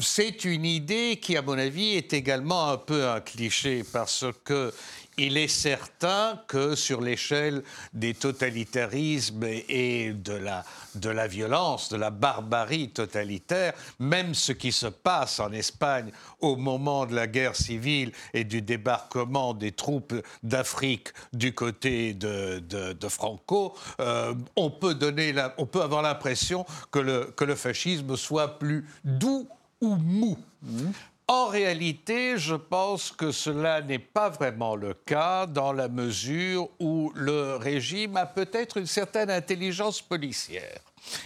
[0.00, 4.72] c'est une idée qui, à mon avis, est également un peu un cliché parce que
[5.16, 7.62] il est certain que sur l'échelle
[7.94, 15.38] des totalitarismes et de la, violence, de la barbarie totalitaire, même ce qui se passe
[15.38, 16.10] en Espagne
[16.40, 23.08] au moment de la guerre civile et du débarquement des troupes d'Afrique du côté de,
[23.08, 28.58] Franco, euh, on, peut donner on peut avoir l'impression que le, que le fascisme soit
[28.58, 29.48] plus doux
[29.80, 30.36] ou mou.
[30.62, 30.90] Mmh.
[31.28, 37.10] En réalité, je pense que cela n'est pas vraiment le cas dans la mesure où
[37.16, 40.78] le régime a peut-être une certaine intelligence policière.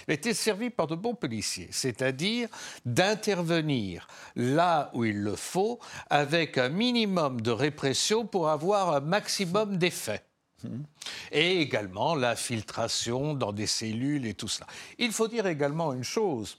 [0.08, 2.48] Il a été servi par de bons policiers, c'est-à-dire
[2.86, 9.76] d'intervenir là où il le faut avec un minimum de répression pour avoir un maximum
[9.76, 10.22] d'effets.
[11.30, 14.66] Et également l'infiltration dans des cellules et tout cela.
[14.98, 16.58] Il faut dire également une chose,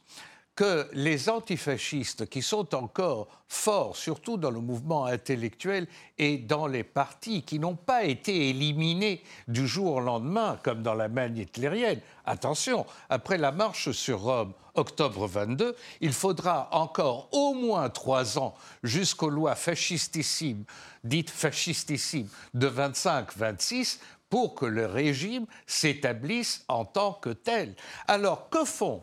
[0.62, 5.88] que les antifascistes qui sont encore forts, surtout dans le mouvement intellectuel
[6.20, 10.94] et dans les partis, qui n'ont pas été éliminés du jour au lendemain, comme dans
[10.94, 17.56] la manne hitlérienne, attention, après la marche sur Rome, octobre 22, il faudra encore au
[17.56, 20.66] moins trois ans jusqu'aux lois fascistissimes,
[21.04, 23.98] dites fascistissimes, de 25-26
[24.30, 27.74] pour que le régime s'établisse en tant que tel.
[28.08, 29.02] Alors que font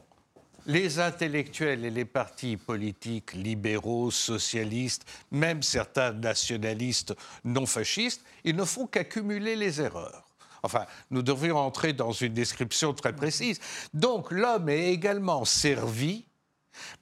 [0.69, 8.65] les intellectuels et les partis politiques libéraux, socialistes, même certains nationalistes non fascistes, ils ne
[8.65, 10.25] font qu'accumuler les erreurs.
[10.63, 13.61] Enfin, nous devrions entrer dans une description très précise.
[13.95, 16.27] Donc l'homme est également servi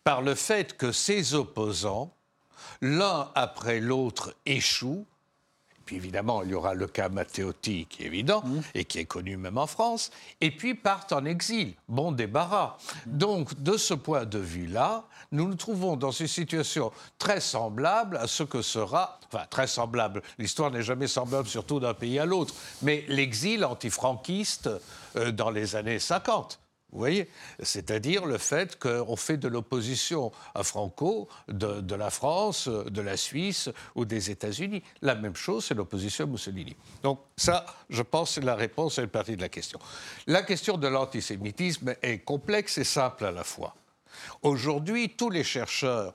[0.05, 2.15] par le fait que ses opposants,
[2.81, 5.07] l'un après l'autre, échouent
[5.87, 8.61] puis évidemment, il y aura le cas Matteotti qui est évident mmh.
[8.75, 10.11] et qui est connu même en France.
[10.41, 11.75] Et puis partent en exil.
[11.89, 12.77] Bon débarras.
[13.07, 18.27] Donc, de ce point de vue-là, nous nous trouvons dans une situation très semblable à
[18.27, 22.55] ce que sera, enfin très semblable, l'histoire n'est jamais semblable surtout d'un pays à l'autre,
[22.83, 24.69] mais l'exil antifranquiste
[25.17, 26.59] euh, dans les années 50.
[26.93, 27.29] Vous voyez
[27.63, 33.69] C'est-à-dire le fait qu'on fait de l'opposition à Franco de, la France, de la Suisse
[33.95, 34.83] ou des États-Unis.
[35.03, 36.77] La même chose, c'est l'opposition à Mussolini.
[37.03, 39.79] Donc ça, je pense, c'est la réponse à une partie de la question.
[40.27, 43.75] La question de l'antisémitisme est complexe et simple à la fois.
[44.43, 46.15] Aujourd'hui, tous les chercheurs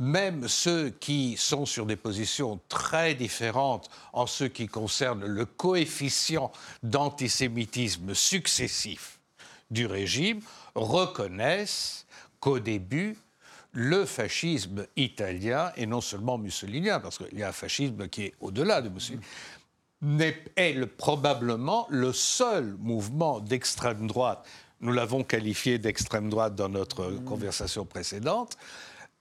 [0.00, 6.50] même ceux qui sont sur des positions très différentes en ce qui concerne le coefficient
[6.82, 9.19] d'antisémitisme successif,
[9.70, 10.40] du régime
[10.74, 12.06] reconnaissent
[12.40, 13.16] qu'au début,
[13.72, 18.34] le fascisme italien, et non seulement mussolinien, parce qu'il y a un fascisme qui est
[18.40, 19.22] au-delà de Mussolini,
[20.56, 24.46] est, probablement le seul mouvement d'extrême droite,
[24.80, 27.24] nous l'avons qualifié d'extrême droite dans notre mmh.
[27.24, 28.56] conversation précédente,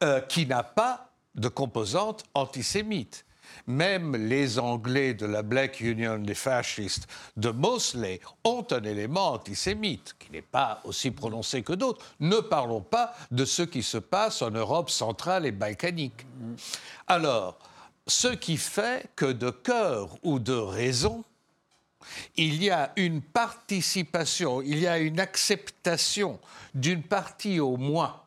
[0.04, 3.26] euh, qui n'a pas de composante antisémite.
[3.68, 10.16] Même les Anglais de la Black Union des fascistes de Mosley ont un élément antisémite
[10.20, 12.06] qui n'est pas aussi prononcé que d'autres.
[12.20, 16.26] Ne parlons pas de ce qui se passe en Europe centrale et balkanique.
[17.08, 17.58] Alors,
[18.08, 21.24] ce qui fait que de cœur ou de raison,
[22.36, 26.40] il y a une participation, il y a une acceptation
[26.74, 28.22] d'une partie au moins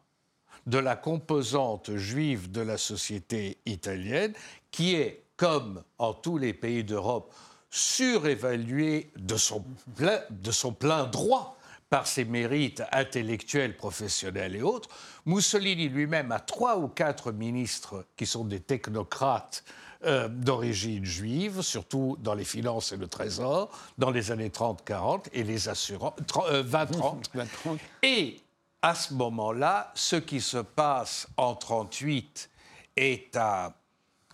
[0.67, 4.33] de la composante juive de la société italienne
[4.71, 7.35] qui est comme en tous les pays d'Europe,
[7.69, 9.65] surévalué de son,
[9.97, 11.59] plein, de son plein droit
[11.91, 14.89] par ses mérites intellectuels, professionnels et autres.
[15.27, 19.65] Mussolini lui-même a trois ou quatre ministres qui sont des technocrates
[20.05, 25.43] euh, d'origine juive, surtout dans les finances et le trésor, dans les années 30-40 et
[25.43, 27.79] les assurances, 20-30.
[28.05, 28.41] Et
[28.81, 32.49] à ce moment-là, ce qui se passe en 38
[32.95, 33.75] est à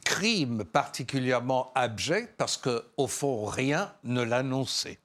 [0.08, 4.98] crime particulièrement abject parce qu'au fond, rien ne l'annonçait.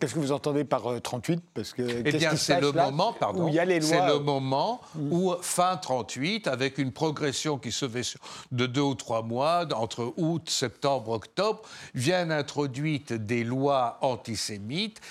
[0.00, 3.50] Qu'est-ce que vous entendez par 38 euh, Parce que eh bien, c'est le moment, pardon.
[3.52, 8.16] C'est le moment où fin 38, avec une progression qui se fait
[8.50, 11.60] de deux ou trois mois, entre août, septembre, octobre,
[11.94, 15.02] viennent introduites des lois antisémites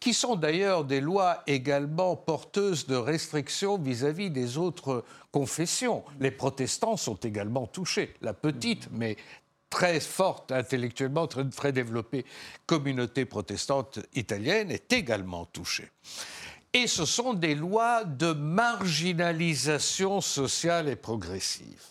[0.00, 6.04] qui sont d'ailleurs des lois également porteuses de restrictions vis-à-vis des autres confessions.
[6.20, 8.14] Les protestants sont également touchés.
[8.20, 9.16] La petite, mais
[9.70, 12.24] très forte intellectuellement, très, très développée
[12.66, 15.90] communauté protestante italienne est également touchée.
[16.72, 21.82] Et ce sont des lois de marginalisation sociale et progressive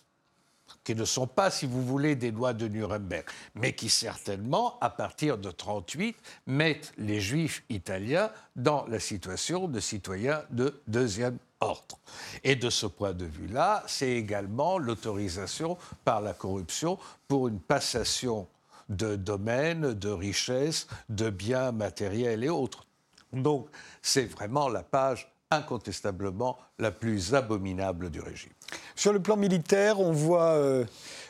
[0.88, 4.90] qui ne sont pas, si vous voulez, des lois de Nuremberg, mais qui certainement, à
[4.90, 12.00] partir de 1938, mettent les juifs italiens dans la situation de citoyens de deuxième ordre.
[12.46, 16.98] Et de ce point de vue-là, c'est également l'autorisation par la corruption
[17.28, 18.48] pour une passation
[18.88, 22.88] de domaines, de richesses, de biens matériels et autres.
[23.34, 23.68] Donc,
[24.02, 28.52] c'est vraiment la page incontestablement la plus abominable du régime.
[28.96, 30.86] Sur le plan militaire, on voit euh,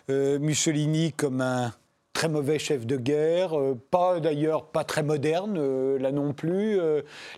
[0.10, 1.74] euh, Mussolini comme un
[2.18, 6.80] très mauvais chef de guerre, euh, pas d'ailleurs pas très moderne là non plus.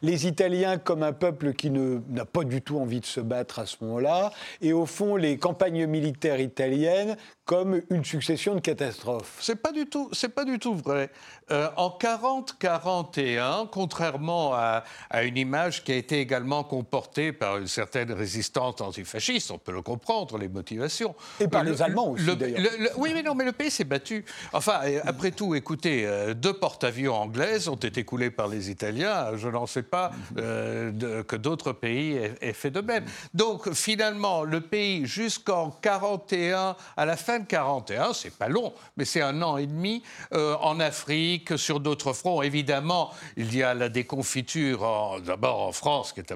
[0.02, 3.66] les Italiens comme un peuple qui n'a pas du tout envie de se battre à
[3.66, 4.32] ce moment-là.
[4.62, 7.18] Et au fond, les campagnes militaires italiennes
[7.50, 9.38] comme une succession de catastrophes.
[9.40, 11.10] C'est pas du tout, c'est pas du tout vrai.
[11.50, 14.84] Euh, en 40-41, contrairement à,
[15.24, 19.82] une image qui a été également comportée par une certaine résistance antifasciste, on peut le
[19.82, 21.16] comprendre, les motivations.
[21.40, 22.62] Et par les Allemands aussi, d'ailleurs.
[22.98, 24.24] oui, mais non, mais le pays s'est battu.
[24.54, 24.69] Enfin,
[25.04, 29.36] après tout, écoutez, deux porte-avions anglaises ont été coulées par les Italiens.
[29.36, 33.06] Je n'en sais pas que d'autres pays aient, fait de même.
[33.34, 39.06] Donc, finalement, le pays, jusqu'en 41, à la fin de 41, c'est pas long, mais
[39.06, 42.42] c'est un an et demi, en Afrique, sur d'autres fronts.
[42.42, 46.34] Évidemment, il y a la déconfiture, d'abord en France, qui est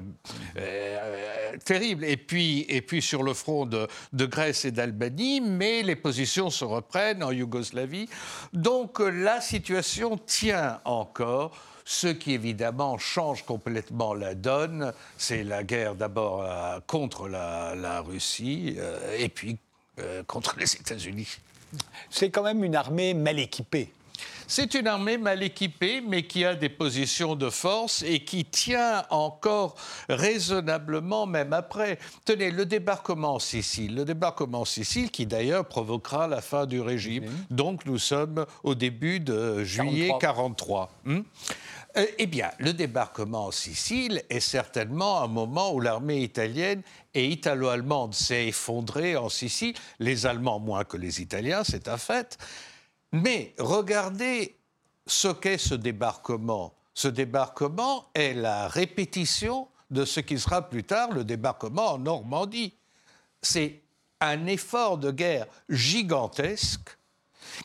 [1.64, 3.88] terrible, et puis, sur le front de
[4.26, 8.08] Grèce et d'Albanie, mais les positions se reprennent en Yougoslavie.
[8.52, 11.56] Donc la situation tient encore.
[11.86, 18.76] Ce qui évidemment change complètement la donne, c'est la guerre d'abord euh, contre la, Russie
[18.78, 19.58] euh, et puis
[19.98, 21.28] euh, contre les États-Unis.
[22.08, 23.92] C'est quand même une armée mal équipée.
[24.46, 29.04] C'est une armée mal équipée, mais qui a des positions de force et qui tient
[29.10, 29.74] encore
[30.08, 31.98] raisonnablement, même après.
[32.24, 36.80] Tenez, le débarquement en Sicile, le débarquement en Sicile qui d'ailleurs provoquera la fin du
[36.80, 37.24] régime.
[37.50, 40.90] Donc nous sommes au début de juillet 43.
[41.04, 41.20] Hmm
[41.96, 46.82] euh, eh bien, le débarquement en Sicile est certainement un moment où l'armée italienne
[47.14, 52.36] et italo-allemande s'est effondrée en Sicile, les Allemands moins que les Italiens, c'est un fait.
[53.14, 54.56] Mais regardez
[55.06, 56.74] ce qu'est ce débarquement.
[56.94, 62.74] Ce débarquement est la répétition de ce qui sera plus tard le débarquement en Normandie.
[63.40, 63.82] C'est
[64.20, 66.98] un effort de guerre gigantesque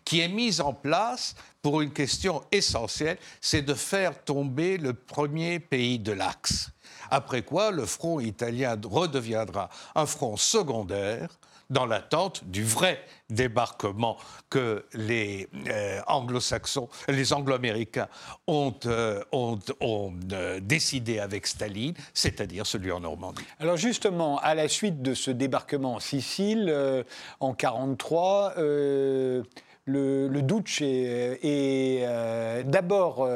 [0.05, 1.33] qui est mis en place
[1.63, 6.69] pour une question essentielle, c'est de faire tomber le premier pays de l'Axe.
[7.09, 11.39] Après quoi, le front italien redeviendra un front secondaire
[11.69, 12.99] dans l'attente du vrai
[13.29, 14.17] débarquement
[14.49, 18.07] que les euh, anglo-saxons, les anglo-américains
[18.47, 23.43] ont, euh, euh, décidé avec Staline, c'est-à-dire celui en Normandie.
[23.59, 26.73] Alors justement, à la suite de ce débarquement en Sicile,
[27.39, 29.43] en 1943, le,
[30.27, 32.03] le Duce est,
[32.65, 33.27] d'abord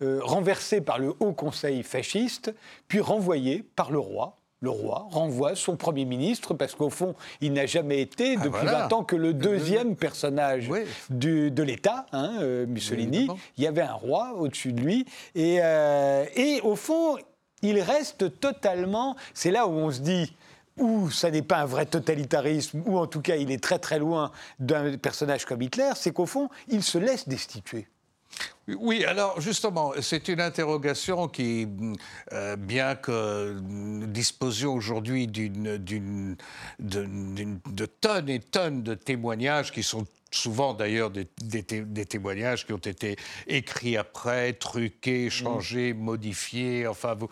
[0.00, 2.54] renversé par le Haut Conseil fasciste,
[2.88, 7.52] puis renvoyé par le roi le roi renvoie son Premier ministre, parce qu'au fond, il
[7.52, 10.68] n'a jamais été, ah, depuis 20 ans, que le deuxième personnage
[11.10, 13.28] de l'État, hein, euh, Mussolini.
[13.56, 15.06] il y avait un roi au-dessus de lui.
[15.34, 17.16] Et, euh, et au fond,
[17.62, 19.16] il reste totalement.
[19.34, 20.32] C'est là où on se dit
[20.78, 23.98] ou ça n'est pas un vrai totalitarisme, ou en tout cas il est très très
[23.98, 24.30] loin
[24.60, 27.88] d'un personnage comme Hitler, c'est qu'au fond, il se laisse destituer.
[28.76, 31.66] Oui, alors justement, c'est une interrogation qui,
[32.32, 35.78] euh, bien que nous disposions aujourd'hui d'une,
[36.78, 41.24] de tonnes et tonnes de témoignages qui sont souvent d'ailleurs des,
[42.04, 43.16] témoignages qui ont été
[43.46, 47.28] écrits après, truqués, changés, modifiés, enfin, vous...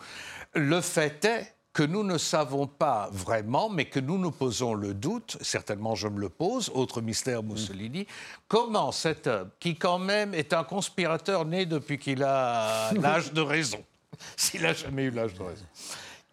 [0.55, 4.95] le fait est que nous ne savons pas vraiment, mais que nous nous posons le
[4.95, 8.07] doute, certainement je me le pose, autre mystère Mussolini,
[8.47, 13.41] comment cet homme, qui quand même est un conspirateur né depuis qu'il a l'âge de
[13.41, 13.85] raison,
[14.35, 15.65] s'il n'a jamais eu l'âge de raison,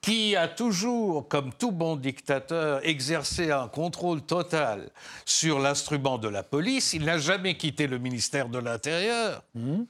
[0.01, 4.89] qui a toujours, comme tout bon dictateur, exercé un contrôle total
[5.27, 9.83] sur l'instrument de la police, il n'a jamais quitté le ministère de l'Intérieur, mmh.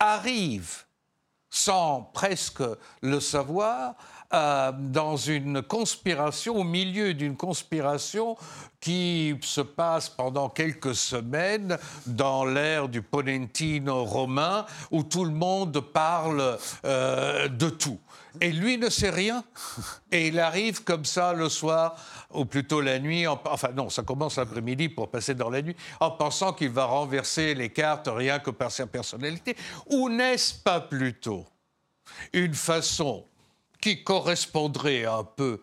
[0.00, 0.84] arrive,
[1.48, 2.62] sans presque
[3.00, 3.94] le savoir,
[4.34, 8.36] euh, dans une conspiration, au milieu d'une conspiration
[8.78, 15.80] qui se passe pendant quelques semaines dans l'ère du Ponentino romain, où tout le monde
[15.80, 17.98] parle euh, de tout.
[18.40, 19.42] Et lui ne sait rien.
[20.12, 21.96] Et il arrive comme ça le soir,
[22.32, 26.10] ou plutôt la nuit, enfin non, ça commence l'après-midi pour passer dans la nuit, en
[26.10, 29.56] pensant qu'il va renverser les cartes rien que par sa personnalité.
[29.86, 31.46] Ou n'est-ce pas plutôt
[32.34, 33.24] une façon
[33.80, 35.60] qui correspondrait un peu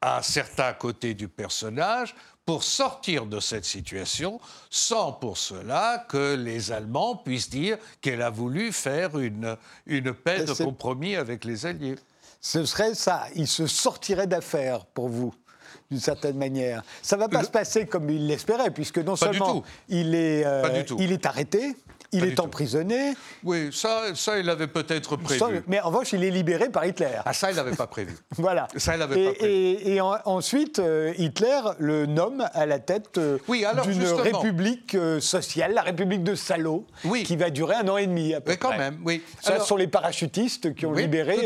[0.00, 2.14] à certains côtés du personnage
[2.46, 4.40] pour sortir de cette situation,
[4.70, 9.56] sans pour cela que les Allemands puissent dire qu'elle a voulu faire une,
[9.86, 11.96] une paix de compromis avec les Alliés.
[12.40, 15.34] Ce serait ça, il se sortirait d'affaires pour vous
[15.90, 16.82] d'une certaine manière.
[17.02, 20.84] Ça ne va pas se passer comme il l'espérait, puisque non seulement il est, euh,
[20.98, 21.76] il est arrêté,
[22.12, 23.14] il est emprisonné.
[23.42, 25.62] Oui, ça, ça il l'avait peut-être prévu.
[25.66, 27.18] mais en revanche, il est libéré par Hitler.
[27.24, 28.14] Ah, ça, il l'avait pas prévu.
[28.36, 28.68] voilà.
[28.76, 29.52] Ça, il l'avait pas prévu.
[29.52, 33.38] Et, ensuite, euh, Hitler le nomme à la tête euh,
[33.84, 36.86] d'une république euh, sociale, la République de Salo,
[37.24, 39.22] qui va durer un an et demi à peu mais quand même, oui.
[39.40, 41.36] Ce sont les parachutistes qui ont libéré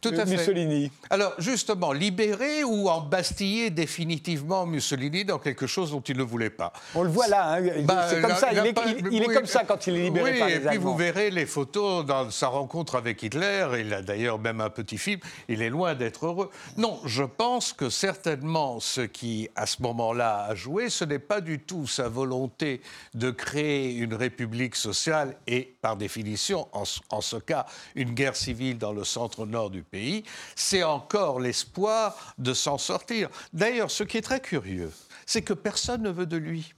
[0.00, 0.30] tout à fait.
[0.30, 0.92] Mussolini.
[1.08, 6.50] Alors, justement, libéré ou embastionné égastiller définitivement Mussolini dans quelque chose dont il ne voulait
[6.50, 6.72] pas.
[6.94, 7.62] On le voit là, hein.
[7.84, 9.96] Bah, c'est comme ça, il est, pas- il- il est oui, comme ça quand il
[9.96, 13.22] est libéré oui, par les et puis vous verrez les photos dans sa rencontre avec
[13.22, 13.66] Hitler.
[13.80, 15.20] Il a d'ailleurs même un petit film.
[15.48, 16.50] Il est loin d'être heureux.
[16.76, 21.40] Non, je pense que certainement ce qui, à ce moment-là, a joué, ce n'est pas
[21.40, 22.80] du tout sa volonté
[23.14, 28.36] de créer une république sociale et, par définition, en, ce- en ce cas, une guerre
[28.36, 30.24] civile dans le centre-nord du pays.
[30.56, 33.28] C'est encore l'espoir de s'en sortir.
[33.52, 34.92] D'ailleurs, ce qui est très curieux,
[35.26, 36.72] c'est que personne ne veut de lui.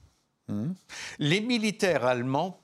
[1.19, 2.59] Les militaires allemands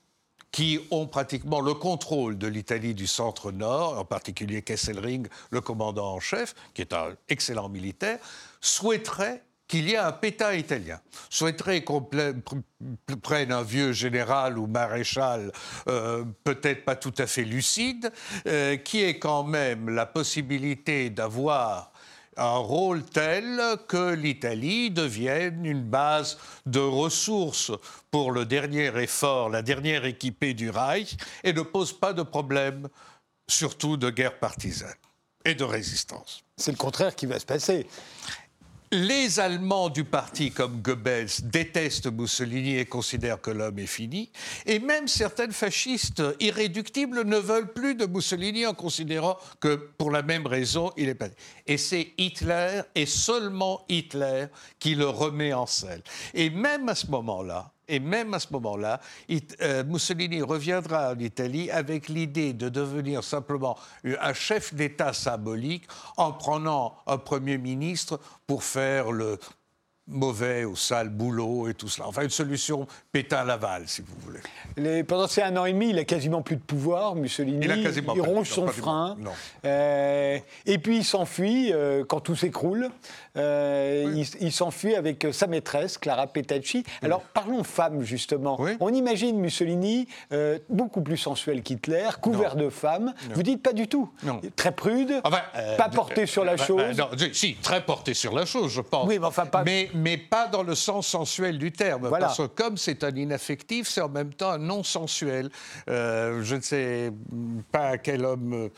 [0.52, 6.20] qui ont pratiquement le contrôle de l'Italie du centre-nord, en particulier Kesselring, le commandant en
[6.20, 8.18] chef, qui est un excellent militaire,
[8.60, 12.04] souhaiteraient qu'il y ait un Pétain italien, souhaiteraient qu'on
[13.22, 15.52] prenne un vieux général ou maréchal,
[15.86, 18.10] euh, peut-être pas tout à fait lucide,
[18.48, 21.92] euh, qui ait quand même la possibilité d'avoir
[22.40, 27.70] un rôle tel que l'Italie devienne une base de ressources
[28.10, 32.88] pour le dernier effort, la dernière équipée du Reich, et ne pose pas de problème,
[33.46, 34.94] surtout de guerre partisane
[35.44, 36.42] et de résistance.
[36.56, 37.86] C'est le contraire qui va se passer.
[38.92, 44.32] Les Allemands du parti, comme Goebbels, détestent Mussolini et considèrent que l'homme est fini.
[44.66, 50.22] Et même certaines fascistes irréductibles ne veulent plus de Mussolini en considérant que, pour la
[50.22, 51.28] même raison, il est pas.
[51.68, 54.46] Et c'est Hitler, et seulement Hitler,
[54.80, 56.02] qui le remet en selle.
[56.34, 59.00] Et même à ce moment-là, et même à ce moment-là,
[59.60, 65.84] euh, Mussolini reviendra en Italie avec l'idée de devenir simplement un chef d'État symbolique
[66.16, 69.38] en prenant un Premier ministre pour faire le
[70.06, 72.08] mauvais ou sale boulot et tout cela.
[72.08, 74.40] Enfin, une solution Pétain-Laval, si vous voulez.
[74.76, 77.60] Les- pendant ces un an et demi, il a quasiment plus de pouvoir, Mussolini.
[77.64, 79.16] Il a quasiment de ronge son frein.
[79.64, 82.90] Euh, et puis il s'enfuit euh, quand tout s'écroule.
[83.36, 86.84] Euh, il, il s'enfuit avec euh, sa maîtresse, Clara Petacci.
[87.02, 88.56] Alors parlons femmes, justement.
[88.60, 88.72] Oui.
[88.80, 93.14] On imagine Mussolini euh, beaucoup plus sensuel qu'Hitler, couvert de femmes.
[93.34, 94.10] Vous dites pas du tout.
[94.24, 94.40] Non.
[94.56, 96.96] Très prude, Enfin, euh, pas porté sur la chose.
[96.98, 99.06] non, si, très porté sur la chose, je pense.
[99.06, 102.08] Oui, mais enfin, pas- Mais, mais pas dans le sens sensuel du terme.
[102.08, 102.26] Voilà.
[102.26, 105.50] Parce que comme c'est un inaffectif, c'est en même temps un non sensuel.
[105.86, 107.12] Je ne sais
[107.70, 108.70] pas à quel homme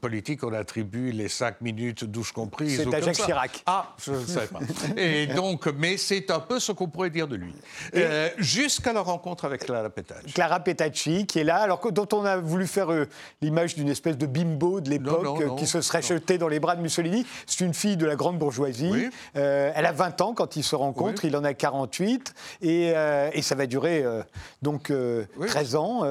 [0.00, 2.76] politique on attribue les cinq minutes douche comprise.
[2.82, 3.49] C'est à Jacques.
[3.50, 3.62] Chirac.
[3.66, 4.60] Ah, je ne sais pas.
[4.96, 7.54] Et donc, mais c'est un peu ce qu'on pourrait dire de lui.
[7.94, 10.32] Euh, Jusqu'à la rencontre avec Clara Petacci.
[10.32, 13.06] Clara Petacci, qui est là, alors dont on a voulu faire euh,
[13.42, 16.76] l'image d'une espèce de bimbo de l'époque euh, qui se serait jetée dans les bras
[16.76, 17.26] de Mussolini.
[17.46, 18.90] C'est une fille de la grande bourgeoisie.
[18.90, 19.10] Oui.
[19.34, 22.34] Elle a 20 ans quand ils se rencontrent, il en a 48.
[22.62, 22.92] Et,
[23.32, 24.04] et ça va durer
[24.62, 24.92] donc
[25.36, 25.46] Oui.
[25.46, 26.02] 13 ans,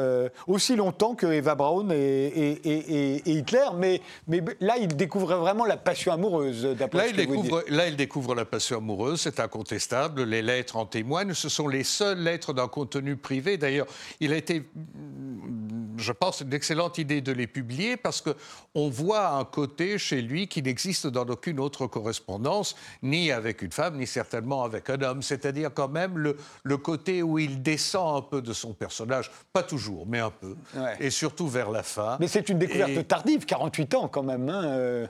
[0.47, 3.65] aussi longtemps que Eva Braun et, Hitler.
[3.77, 7.28] Mais, mais là, il découvre vraiment la passion amoureuse, d'après Là il.
[7.29, 10.23] Découvre, là, il découvre la passion amoureuse, c'est incontestable.
[10.23, 11.33] Les lettres en témoignent.
[11.33, 13.57] Ce sont les seules lettres d'un contenu privé.
[13.57, 13.87] D'ailleurs,
[14.19, 18.31] il a été, mm, je pense, une excellente idée de les publier parce que
[18.75, 23.71] on voit un côté chez lui qui n'existe dans aucune autre correspondance, ni avec une
[23.71, 25.21] femme, ni certainement avec un homme.
[25.21, 29.63] C'est-à-dire quand même le, le côté où il descend un peu de son personnage, pas
[29.63, 30.95] toujours, mais un peu, Ouais.
[30.99, 32.17] et surtout vers la fin.
[32.19, 34.47] Mais c'est une découverte Et- tardive, 48 ans quand même.
[34.49, 35.07] hein, euh.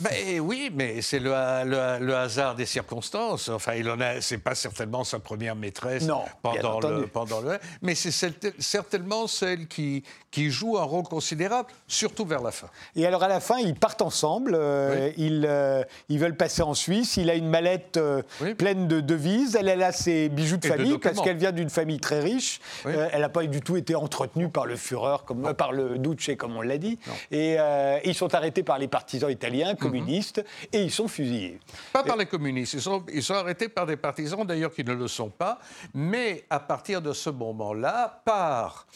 [0.00, 1.30] Ben oui, mais c'est le,
[1.64, 3.50] le- le hasard des circonstances.
[3.50, 4.20] Enfin, il en a.
[4.22, 7.58] C'est pas certainement sa première maîtresse Non, pendant le, pendant le.
[7.82, 8.10] Mais c'est
[8.58, 12.68] certainement celle qui, qui joue un rôle considérable, surtout vers la fin.
[12.96, 14.52] Et alors à la fin, ils partent ensemble.
[14.54, 17.18] euh, ils, euh, ils veulent passer en Suisse.
[17.18, 18.54] Il a une mallette euh, Oui.
[18.54, 19.56] pleine de devises.
[19.56, 22.20] Elle, elle a ses bijoux de Et de famille parce qu'elle vient d'une famille très
[22.20, 22.60] riche.
[22.86, 22.92] Oui.
[23.12, 26.56] Elle n'a pas du tout été entretenue par le Führer, comme, par le Duce, comme
[26.56, 26.98] on l'a dit.
[27.30, 27.58] Et
[28.04, 31.58] ils sont arrêtés par les partisans italiens, communistes, et ils sont fusillés.
[31.92, 32.74] Pas par les communistes.
[32.74, 35.58] Ils sont, ils sont arrêtés par des partisans, d'ailleurs, qui ne le sont pas.
[35.94, 38.86] Mais à partir de ce moment-là, par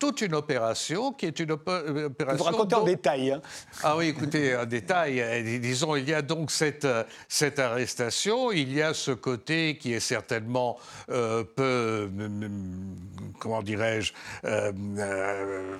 [0.00, 2.38] toute une opération qui est une euh, opération.
[2.38, 3.30] Vous racontez en dont- détail.
[3.32, 3.40] hein.
[3.84, 5.20] Ah oui, écoutez, un détail.
[5.20, 8.50] euh, dis- Disons, il y a donc cette, euh, cette arrestation.
[8.50, 10.78] Il y a ce côté qui est certainement
[11.10, 12.96] euh, peu, mm, mm,
[13.38, 14.12] comment dirais-je,
[14.46, 15.76] euh, euh,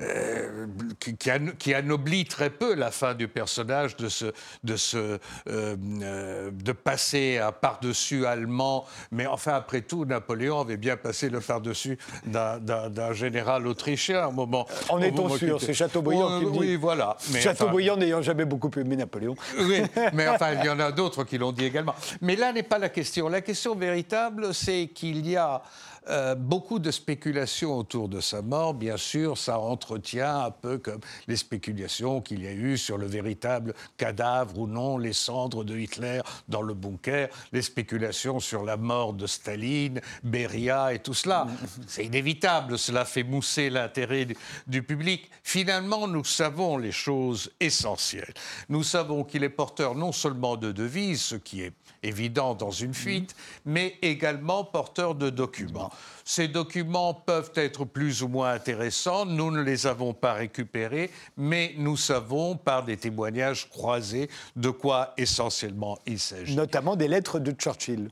[0.00, 0.66] euh,
[1.00, 4.26] qui, qui an- qui anoblit très peu la fin du personnage de se,
[4.64, 8.84] de se, de passer un par-dessus allemand.
[9.10, 11.96] Mais enfin, après tout, Napoléon avait bien passé le par-dessus
[12.26, 14.66] d'un général autrichien à un moment.
[14.88, 16.58] En moment sûr C'est Chateaubriand Oui, qui le dit.
[16.58, 17.16] Oui, voilà.
[17.40, 19.34] Chateaubriand n'ayant jamais beaucoup aimé Napoléon.
[19.58, 21.94] oui, mais enfin, il y en a d'autres qui l'ont dit également.
[22.20, 23.28] Mais là n'est pas la question.
[23.28, 25.62] La question véritable, c'est qu'il y a
[26.08, 28.74] euh, beaucoup de spéculations autour de sa mort.
[28.74, 33.06] Bien sûr, ça entretient un peu comme les spéculations qu'il y a eu sur le
[33.06, 38.76] véritable cadavre ou non, les cendres de Hitler dans le bunker, les spéculations sur la
[38.76, 41.46] mort de Staline, Beria et tout cela.
[41.86, 44.26] C'est inévitable, cela fait mousser l'intérêt
[44.66, 45.30] du public.
[45.42, 48.34] Finalement, nous savons les choses essentielles.
[48.68, 52.94] Nous savons qu'il est porteur non seulement de devises, ce qui est évident dans une
[52.94, 53.34] fuite,
[53.64, 55.90] mais également porteur de documents.
[56.24, 59.26] Ces documents peuvent être plus ou moins intéressants.
[59.26, 65.12] Nous ne les avons pas récupérés, mais nous savons par des témoignages croisés de quoi
[65.18, 66.56] essentiellement il s'agit.
[66.56, 68.10] Notamment des lettres de Churchill.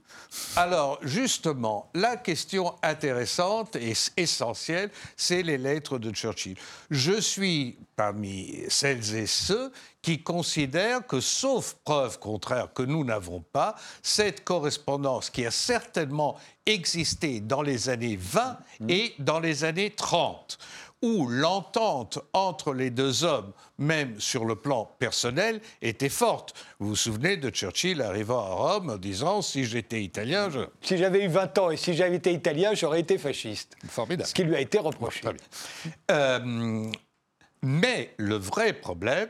[0.56, 6.56] Alors, justement, la question intéressante et essentielle, c'est les lettres de Churchill.
[6.90, 9.72] Je suis parmi celles et ceux
[10.02, 16.36] qui considèrent que, sauf preuve contraire que nous n'avons pas, cette correspondance qui a certainement
[16.66, 20.58] existé dans les années 20 et dans les années 30
[21.02, 26.54] où l'entente entre les deux hommes, même sur le plan personnel, était forte.
[26.78, 30.60] Vous vous souvenez de Churchill arrivant à Rome en disant Si j'étais italien, je...
[30.80, 33.76] Si j'avais eu 20 ans et si j'avais été italien, j'aurais été fasciste.
[33.88, 34.28] Formidable.
[34.28, 35.22] Ce qui lui a été reproché.
[36.10, 36.90] Euh,
[37.62, 39.28] mais le vrai problème,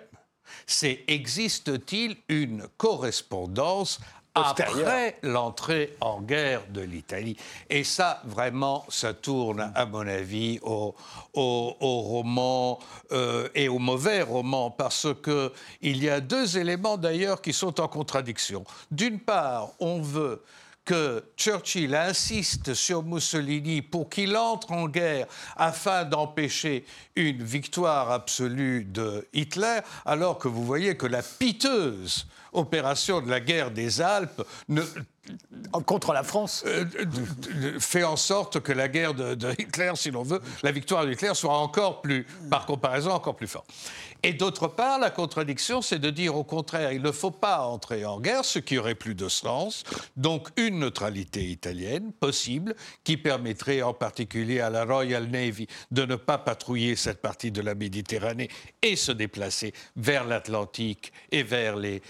[0.66, 4.00] c'est existe-t-il une correspondance
[4.34, 7.36] après l'entrée en guerre de l'Italie?
[7.68, 10.94] Et ça, vraiment, ça tourne, à mon avis, au,
[11.34, 12.78] roman
[13.12, 17.88] euh, et au mauvais roman, parce qu'il y a deux éléments d'ailleurs qui sont en
[17.88, 18.64] contradiction.
[18.90, 20.42] D'une part, on veut
[20.84, 25.26] que Churchill insiste sur Mussolini pour qu'il entre en guerre
[25.56, 33.20] afin d'empêcher une victoire absolue de Hitler, alors que vous voyez que la piteuse opération
[33.20, 34.82] de la guerre des Alpes ne,
[35.86, 36.84] contre la France euh,
[37.78, 41.12] fait en sorte que la guerre de, de Hitler, si l'on veut, la victoire de
[41.12, 43.70] Hitler soit encore plus, par comparaison, encore plus forte.
[44.24, 48.04] Et d'autre part, la contradiction, c'est de dire au contraire, il ne faut pas entrer
[48.04, 49.82] en guerre, ce qui aurait plus de sens.
[50.16, 56.14] Donc une neutralité italienne possible, qui permettrait en particulier à la Royal Navy de ne
[56.14, 58.48] pas patrouiller cette partie de la Méditerranée
[58.82, 62.00] et se déplacer vers l'Atlantique et vers les,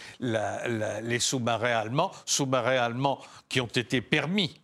[1.02, 3.18] les sous-marins allemands, sous-marins allemands
[3.48, 4.62] qui ont été permis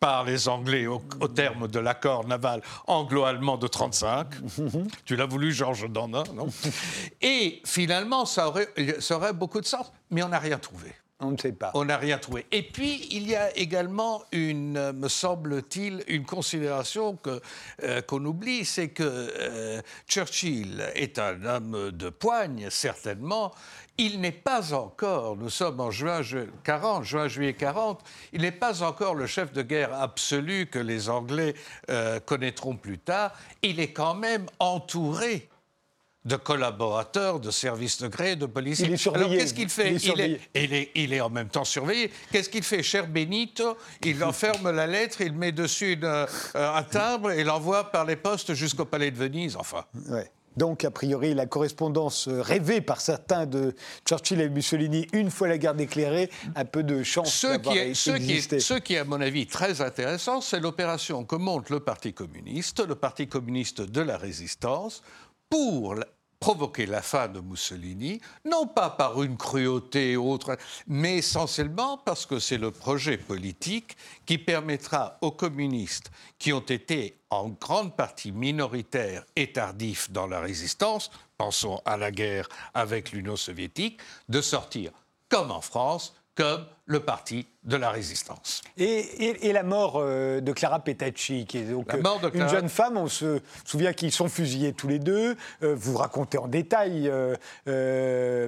[0.00, 4.94] par les Anglais au, terme de l'accord naval anglo-allemand de 1935.
[5.04, 6.48] tu l'as voulu, Georges Dandin, non?
[7.20, 8.68] Et finalement, ça aurait,
[8.98, 10.94] ça aurait beaucoup de sens, mais on n'a rien trouvé.
[11.20, 11.70] On ne sait pas.
[11.74, 12.46] On n'a rien trouvé.
[12.50, 17.18] Et puis, il y a également une, me semble-t-il, une considération
[17.82, 23.52] euh, qu'on oublie, c'est que euh, Churchill est un homme de poigne, certainement.
[23.98, 26.22] Il n'est pas encore, nous sommes en juin
[26.64, 28.02] 40, juin juillet 40,
[28.32, 31.54] il n'est pas encore le chef de guerre absolu que les Anglais
[31.90, 33.34] euh, connaîtront plus tard.
[33.62, 35.49] Il est quand même entouré
[36.24, 38.86] de collaborateurs, de services secrets, de policiers.
[38.86, 39.24] Il est surveillé.
[39.24, 40.20] Alors qu'est-ce qu'il fait il
[40.72, 42.10] est, il, est, en même temps surveillé.
[42.30, 43.76] Qu'est-ce qu'il fait, cher Benito?
[44.04, 48.52] Il enferme la lettre, il met dessus euh, un timbre et l'envoie par les postes
[48.54, 49.84] jusqu'au palais de Venise, enfin.
[50.08, 50.30] Ouais.
[50.56, 53.74] Donc, a priori, la correspondance rêvée par certains de
[54.06, 57.94] Churchill et Mussolini, une fois la guerre déclarée, a peu de chance ce qui est,
[57.94, 61.70] ce qui, est, ce qui est, à mon avis, très intéressant, c'est l'opération que monte
[61.70, 65.02] le Parti communiste, le Parti communiste de la résistance,
[65.50, 65.96] pour
[66.40, 72.24] provoquer la fin de Mussolini, non pas par une cruauté ou autre, mais essentiellement parce
[72.24, 73.94] que c'est le projet politique
[74.24, 80.40] qui permettra aux communistes qui ont été en grande partie minoritaires et tardifs dans la
[80.40, 84.92] résistance, pensons à la guerre avec l'Union soviétique, de sortir,
[85.28, 88.62] comme en France, comme le parti de la résistance.
[88.78, 93.06] Et, la mort euh, de Clara Petacci, qui est donc euh, une jeune femme, on
[93.06, 95.36] se souvient qu'ils sont fusillés tous les deux.
[95.62, 97.12] Euh, vous racontez en détail,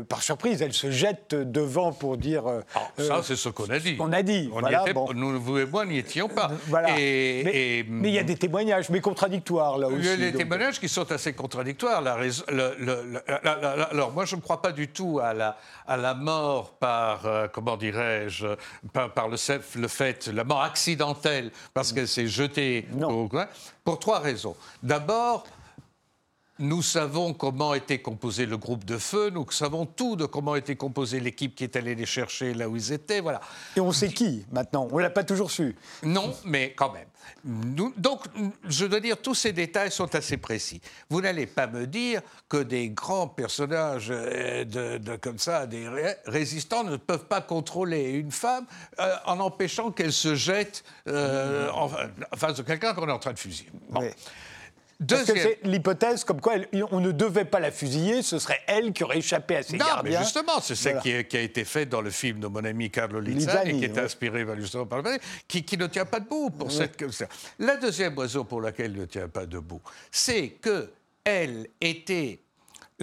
[0.09, 2.45] par surprise, elle se jette devant pour dire.
[2.75, 3.97] Ah, ça, c'est ce qu'on a dit.
[3.99, 4.51] On a dit.
[5.15, 6.51] Nous, vous et moi, n'y étions pas.
[6.71, 9.99] mais, il y a des témoignages, mais contradictoires là aussi.
[9.99, 12.01] Il y a des témoignages qui sont assez contradictoires.
[12.01, 12.17] La
[13.91, 17.77] alors, moi, je ne crois pas du tout à la, à la mort par, comment
[17.77, 18.32] dirais-je,
[18.93, 19.37] par, le,
[19.81, 22.87] le, fait, la mort accidentelle, parce qu'elle s'est jetée.
[22.99, 23.31] Pour,
[23.85, 24.57] pour trois raisons.
[24.83, 25.45] D'abord,
[26.63, 30.77] Nous savons comment était composé le groupe de feu, nous savons tout de comment était
[30.77, 33.41] composée l'équipe qui est allée les chercher là où ils étaient, voilà.
[33.77, 34.87] Et on sait qui maintenant?
[34.93, 35.75] On ne l'a pas toujours su.
[36.05, 37.09] Non, mais quand même.
[37.97, 38.27] donc,
[38.69, 40.81] je dois dire, tous ces détails sont assez précis.
[41.11, 45.89] Vous n'allez pas me dire que des grands personnages euh, de, comme ça, des
[46.27, 48.67] résistants, ne peuvent pas contrôler une femme
[49.01, 51.91] euh, en empêchant qu'elle se jette euh, en,
[52.37, 53.73] face de quelqu'un qu'on est en train de fusiller.
[55.07, 56.55] Parce que c'est l'hypothèse comme quoi
[56.91, 59.85] on ne devait pas la fusiller, ce serait elle qui aurait échappé à ses non,
[59.85, 60.19] gardiens.
[60.19, 63.21] mais justement, c'est ça qui, a été fait dans le film de mon ami Carlo
[63.21, 65.19] Lizzani, et qui est inspiré justement par le
[65.49, 67.03] qui, qui ne tient pas debout pour cette...
[67.59, 69.81] La deuxième raison pour laquelle il ne tient pas debout,
[70.11, 70.91] c'est que
[71.25, 72.41] elle était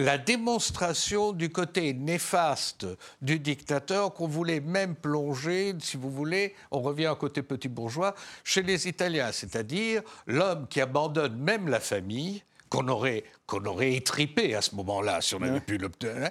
[0.00, 2.86] la démonstration du côté néfaste
[3.20, 8.14] du dictateur qu'on voulait même plonger, si vous voulez, on revient au côté petit bourgeois,
[8.42, 14.54] chez les Italiens, c'est-à-dire l'homme qui abandonne même la famille, qu'on aurait, qu'on aurait étripé
[14.54, 16.30] à ce moment-là, si on avait pu l'obtenir,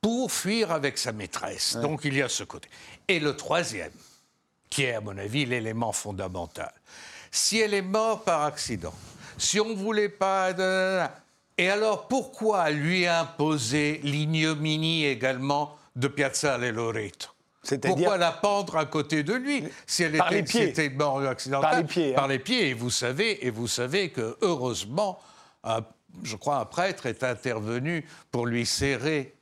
[0.00, 1.76] pour fuir avec sa maîtresse.
[1.76, 2.68] Donc il y a ce côté.
[3.06, 3.92] Et le troisième,
[4.68, 6.72] qui est à mon avis l'élément fondamental,
[7.30, 8.94] si elle est morte par accident,
[9.38, 10.52] si on ne voulait pas...
[11.58, 17.28] Et alors, pourquoi lui imposer l'ignominie également de Piazzale Loreto?
[17.82, 19.64] Pourquoi la pendre à côté de lui?
[19.86, 22.14] Si elle par était, était mort accidentelle Par les pieds.
[22.14, 22.28] Par hein.
[22.28, 22.68] les pieds.
[22.68, 25.18] Et vous savez, et vous savez que heureusement,
[26.22, 29.34] je crois un prêtre est intervenu pour lui serrer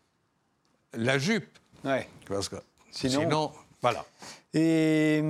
[0.94, 1.58] la jupe.
[1.84, 2.08] Ouais.
[2.28, 2.56] Parce que
[2.90, 3.52] sinon,
[3.82, 4.04] voilà.
[4.54, 5.22] Et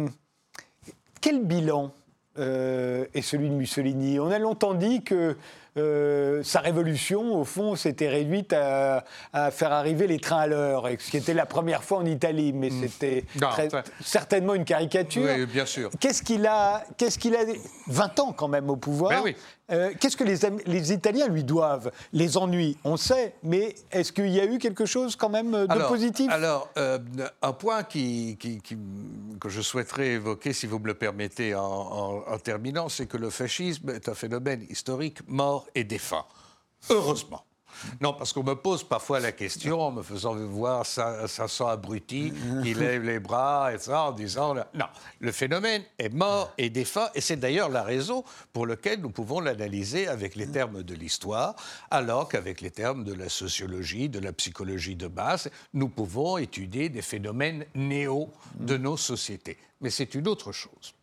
[1.21, 1.93] quel bilan
[2.39, 4.21] euh, est celui de Mussolini?
[4.21, 5.37] On a longtemps dit que
[5.77, 9.05] euh, sa révolution, au fond, s'était réduite à,
[9.51, 12.71] faire arriver les trains à l'heure, ce qui était la première fois en Italie, mais
[12.71, 12.83] hmm.
[12.83, 13.25] c'était
[14.01, 15.25] certainement une caricature.
[15.25, 15.91] Oui, bien sûr.
[16.01, 17.41] Qu'est-ce qu'il a, qu'est-ce qu'il a
[17.89, 19.11] 20 ans quand même au pouvoir.
[19.11, 19.37] Ben oui.
[19.71, 20.37] Euh, qu'est-ce que les,
[20.67, 21.91] les, Italiens lui doivent?
[22.13, 25.89] Les ennuis, on sait, mais est-ce qu'il y a eu quelque chose quand même de
[25.89, 26.31] positif?
[26.31, 26.99] Alors, euh,
[27.41, 28.37] un point qui,
[29.41, 33.31] que je souhaiterais évoquer, si vous me le permettez, en, en terminant, c'est que le
[33.31, 36.27] fascisme est un phénomène historique mort et défunt.
[36.91, 37.45] Heureusement.
[38.01, 41.65] Non, parce qu'on me pose parfois la question en me faisant voir ça, ça sent
[41.65, 42.33] abruti,
[42.65, 44.87] il lève les bras, et ça, en disant non,
[45.21, 49.41] le phénomène est mort et défunt, et c'est d'ailleurs la raison pour laquelle nous pouvons
[49.41, 51.55] l'analyser avec les termes de l'histoire,
[51.91, 56.89] alors qu'avec les termes de la sociologie, de la psychologie de base, nous pouvons étudier
[56.89, 59.59] des phénomènes néo de nos sociétés.
[59.81, 60.95] Mais c'est une autre chose.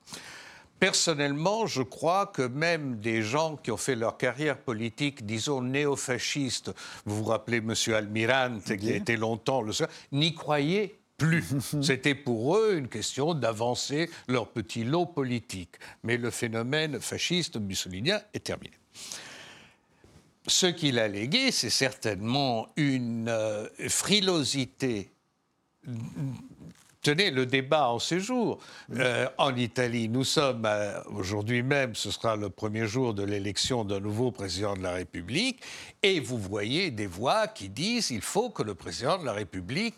[0.82, 6.72] Personnellement, je crois que même des gens qui ont fait leur carrière politique, disons néofascistes,
[7.06, 7.76] vous vous rappelez M.
[7.94, 11.46] Almirante, qui a été longtemps le seul, n'y croyaient plus.
[11.84, 15.76] C'était pour eux une question d'avancer leur petit lot politique.
[16.02, 18.74] Mais le phénomène fasciste mussolinien est terminé.
[20.48, 25.12] Ce qu'il a légué, c'est certainement une euh, frilosité
[27.02, 28.60] Tenez, le débat en séjour.
[28.94, 33.84] Euh, en Italie, nous sommes, euh, aujourd'hui même, ce sera le premier jour de l'élection
[33.84, 35.60] d'un nouveau président de la République,
[36.04, 39.96] et vous voyez des voix qui disent qu'il faut que le président de la République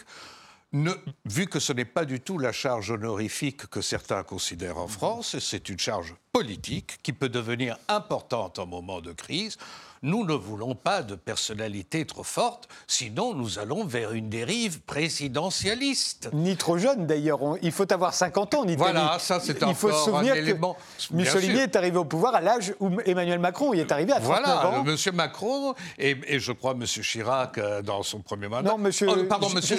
[1.26, 5.38] vu que ce n'est pas du tout la charge honorifique que certains considèrent en France,
[5.38, 9.58] c'est une charge politique qui peut devenir importante en moment de crise,
[10.04, 16.30] nous ne voulons pas de personnalité trop forte, sinon nous allons vers une dérive présidentialiste.
[16.34, 17.40] Ni trop jeune d'ailleurs.
[17.62, 18.78] Il faut avoir 50 ans en Italie.
[18.78, 22.74] Voilà, ça c'est Il faut se souvenir que Mussolini est arrivé au pouvoir à l'âge
[22.80, 24.70] où Emmanuel Macron y est arrivé à 39 voilà, ans.
[24.70, 28.70] Voilà, Monsieur Macron et, je crois Monsieur Chirac euh, dans son premier mandat.
[28.70, 29.78] Non, Monsieur, oh, pardon, Monsieur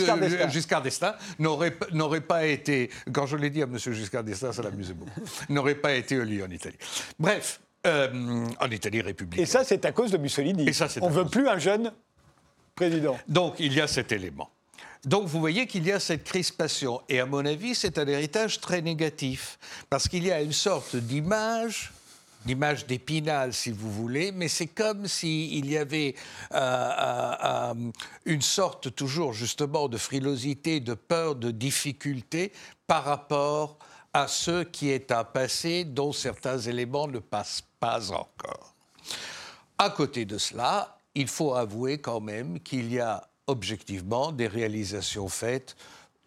[0.49, 4.95] Giscard d'Estaing, n'aurait pas été, quand je l'ai dit à Monsieur Giscard d'Estaing, ça l'amusait
[4.95, 5.21] beaucoup,
[5.51, 6.79] n'aurait pas été élu en Italie.
[7.19, 9.43] Bref, euh, en Italie républicaine.
[9.43, 10.67] Et ça, c'est à cause de Mussolini.
[11.01, 11.93] On ne veut plus un jeune
[12.75, 13.19] président.
[13.29, 14.51] Donc, il y a cet élément.
[15.05, 17.03] Donc, vous voyez qu'il y a cette crispation.
[17.09, 19.59] Et à mon avis, c'est un héritage très négatif.
[19.91, 21.93] Parce qu'il y a une sorte d'image
[22.45, 26.15] d'image d'épinal, si vous voulez, mais c'est comme s'il y avait
[26.53, 26.91] euh,
[27.43, 27.75] euh,
[28.27, 32.53] une sorte toujours justement de frilosité, de peur, de difficulté
[32.87, 33.79] par rapport
[34.15, 38.75] à ce qui est un passé dont certains éléments ne passent pas encore.
[39.77, 45.29] À côté de cela, il faut avouer quand même qu'il y a objectivement des réalisations
[45.29, 45.77] faites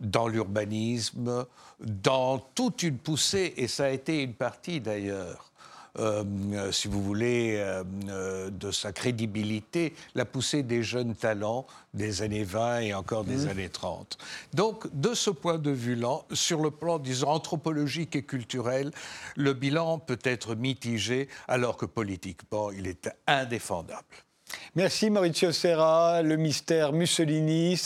[0.02, 1.46] dans l'urbanisme,
[1.80, 5.52] dans toute une poussée, et ça a été une partie d'ailleurs
[6.00, 12.22] euh, si vous voulez, euh, euh, de sa crédibilité, la poussée des jeunes talents des
[12.22, 13.50] années 20 et encore des mmh.
[13.50, 14.18] années 30.
[14.54, 18.92] Donc, de ce point de vue-là, sur le plan, disons, anthropologique et culturel,
[19.36, 24.27] le bilan peut être mitigé, alors que politiquement, il est indéfendable.
[24.76, 27.78] Merci Maurizio Serra, le mystère Mussolini.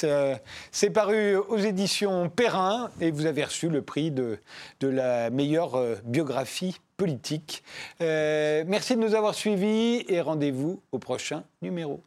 [0.72, 4.39] C'est paru aux éditions Perrin et vous avez reçu le prix de,
[4.82, 7.64] la meilleure euh, biographie politique.
[8.01, 12.03] Euh, merci de nous avoir suivis et rendez-vous au prochain numéro.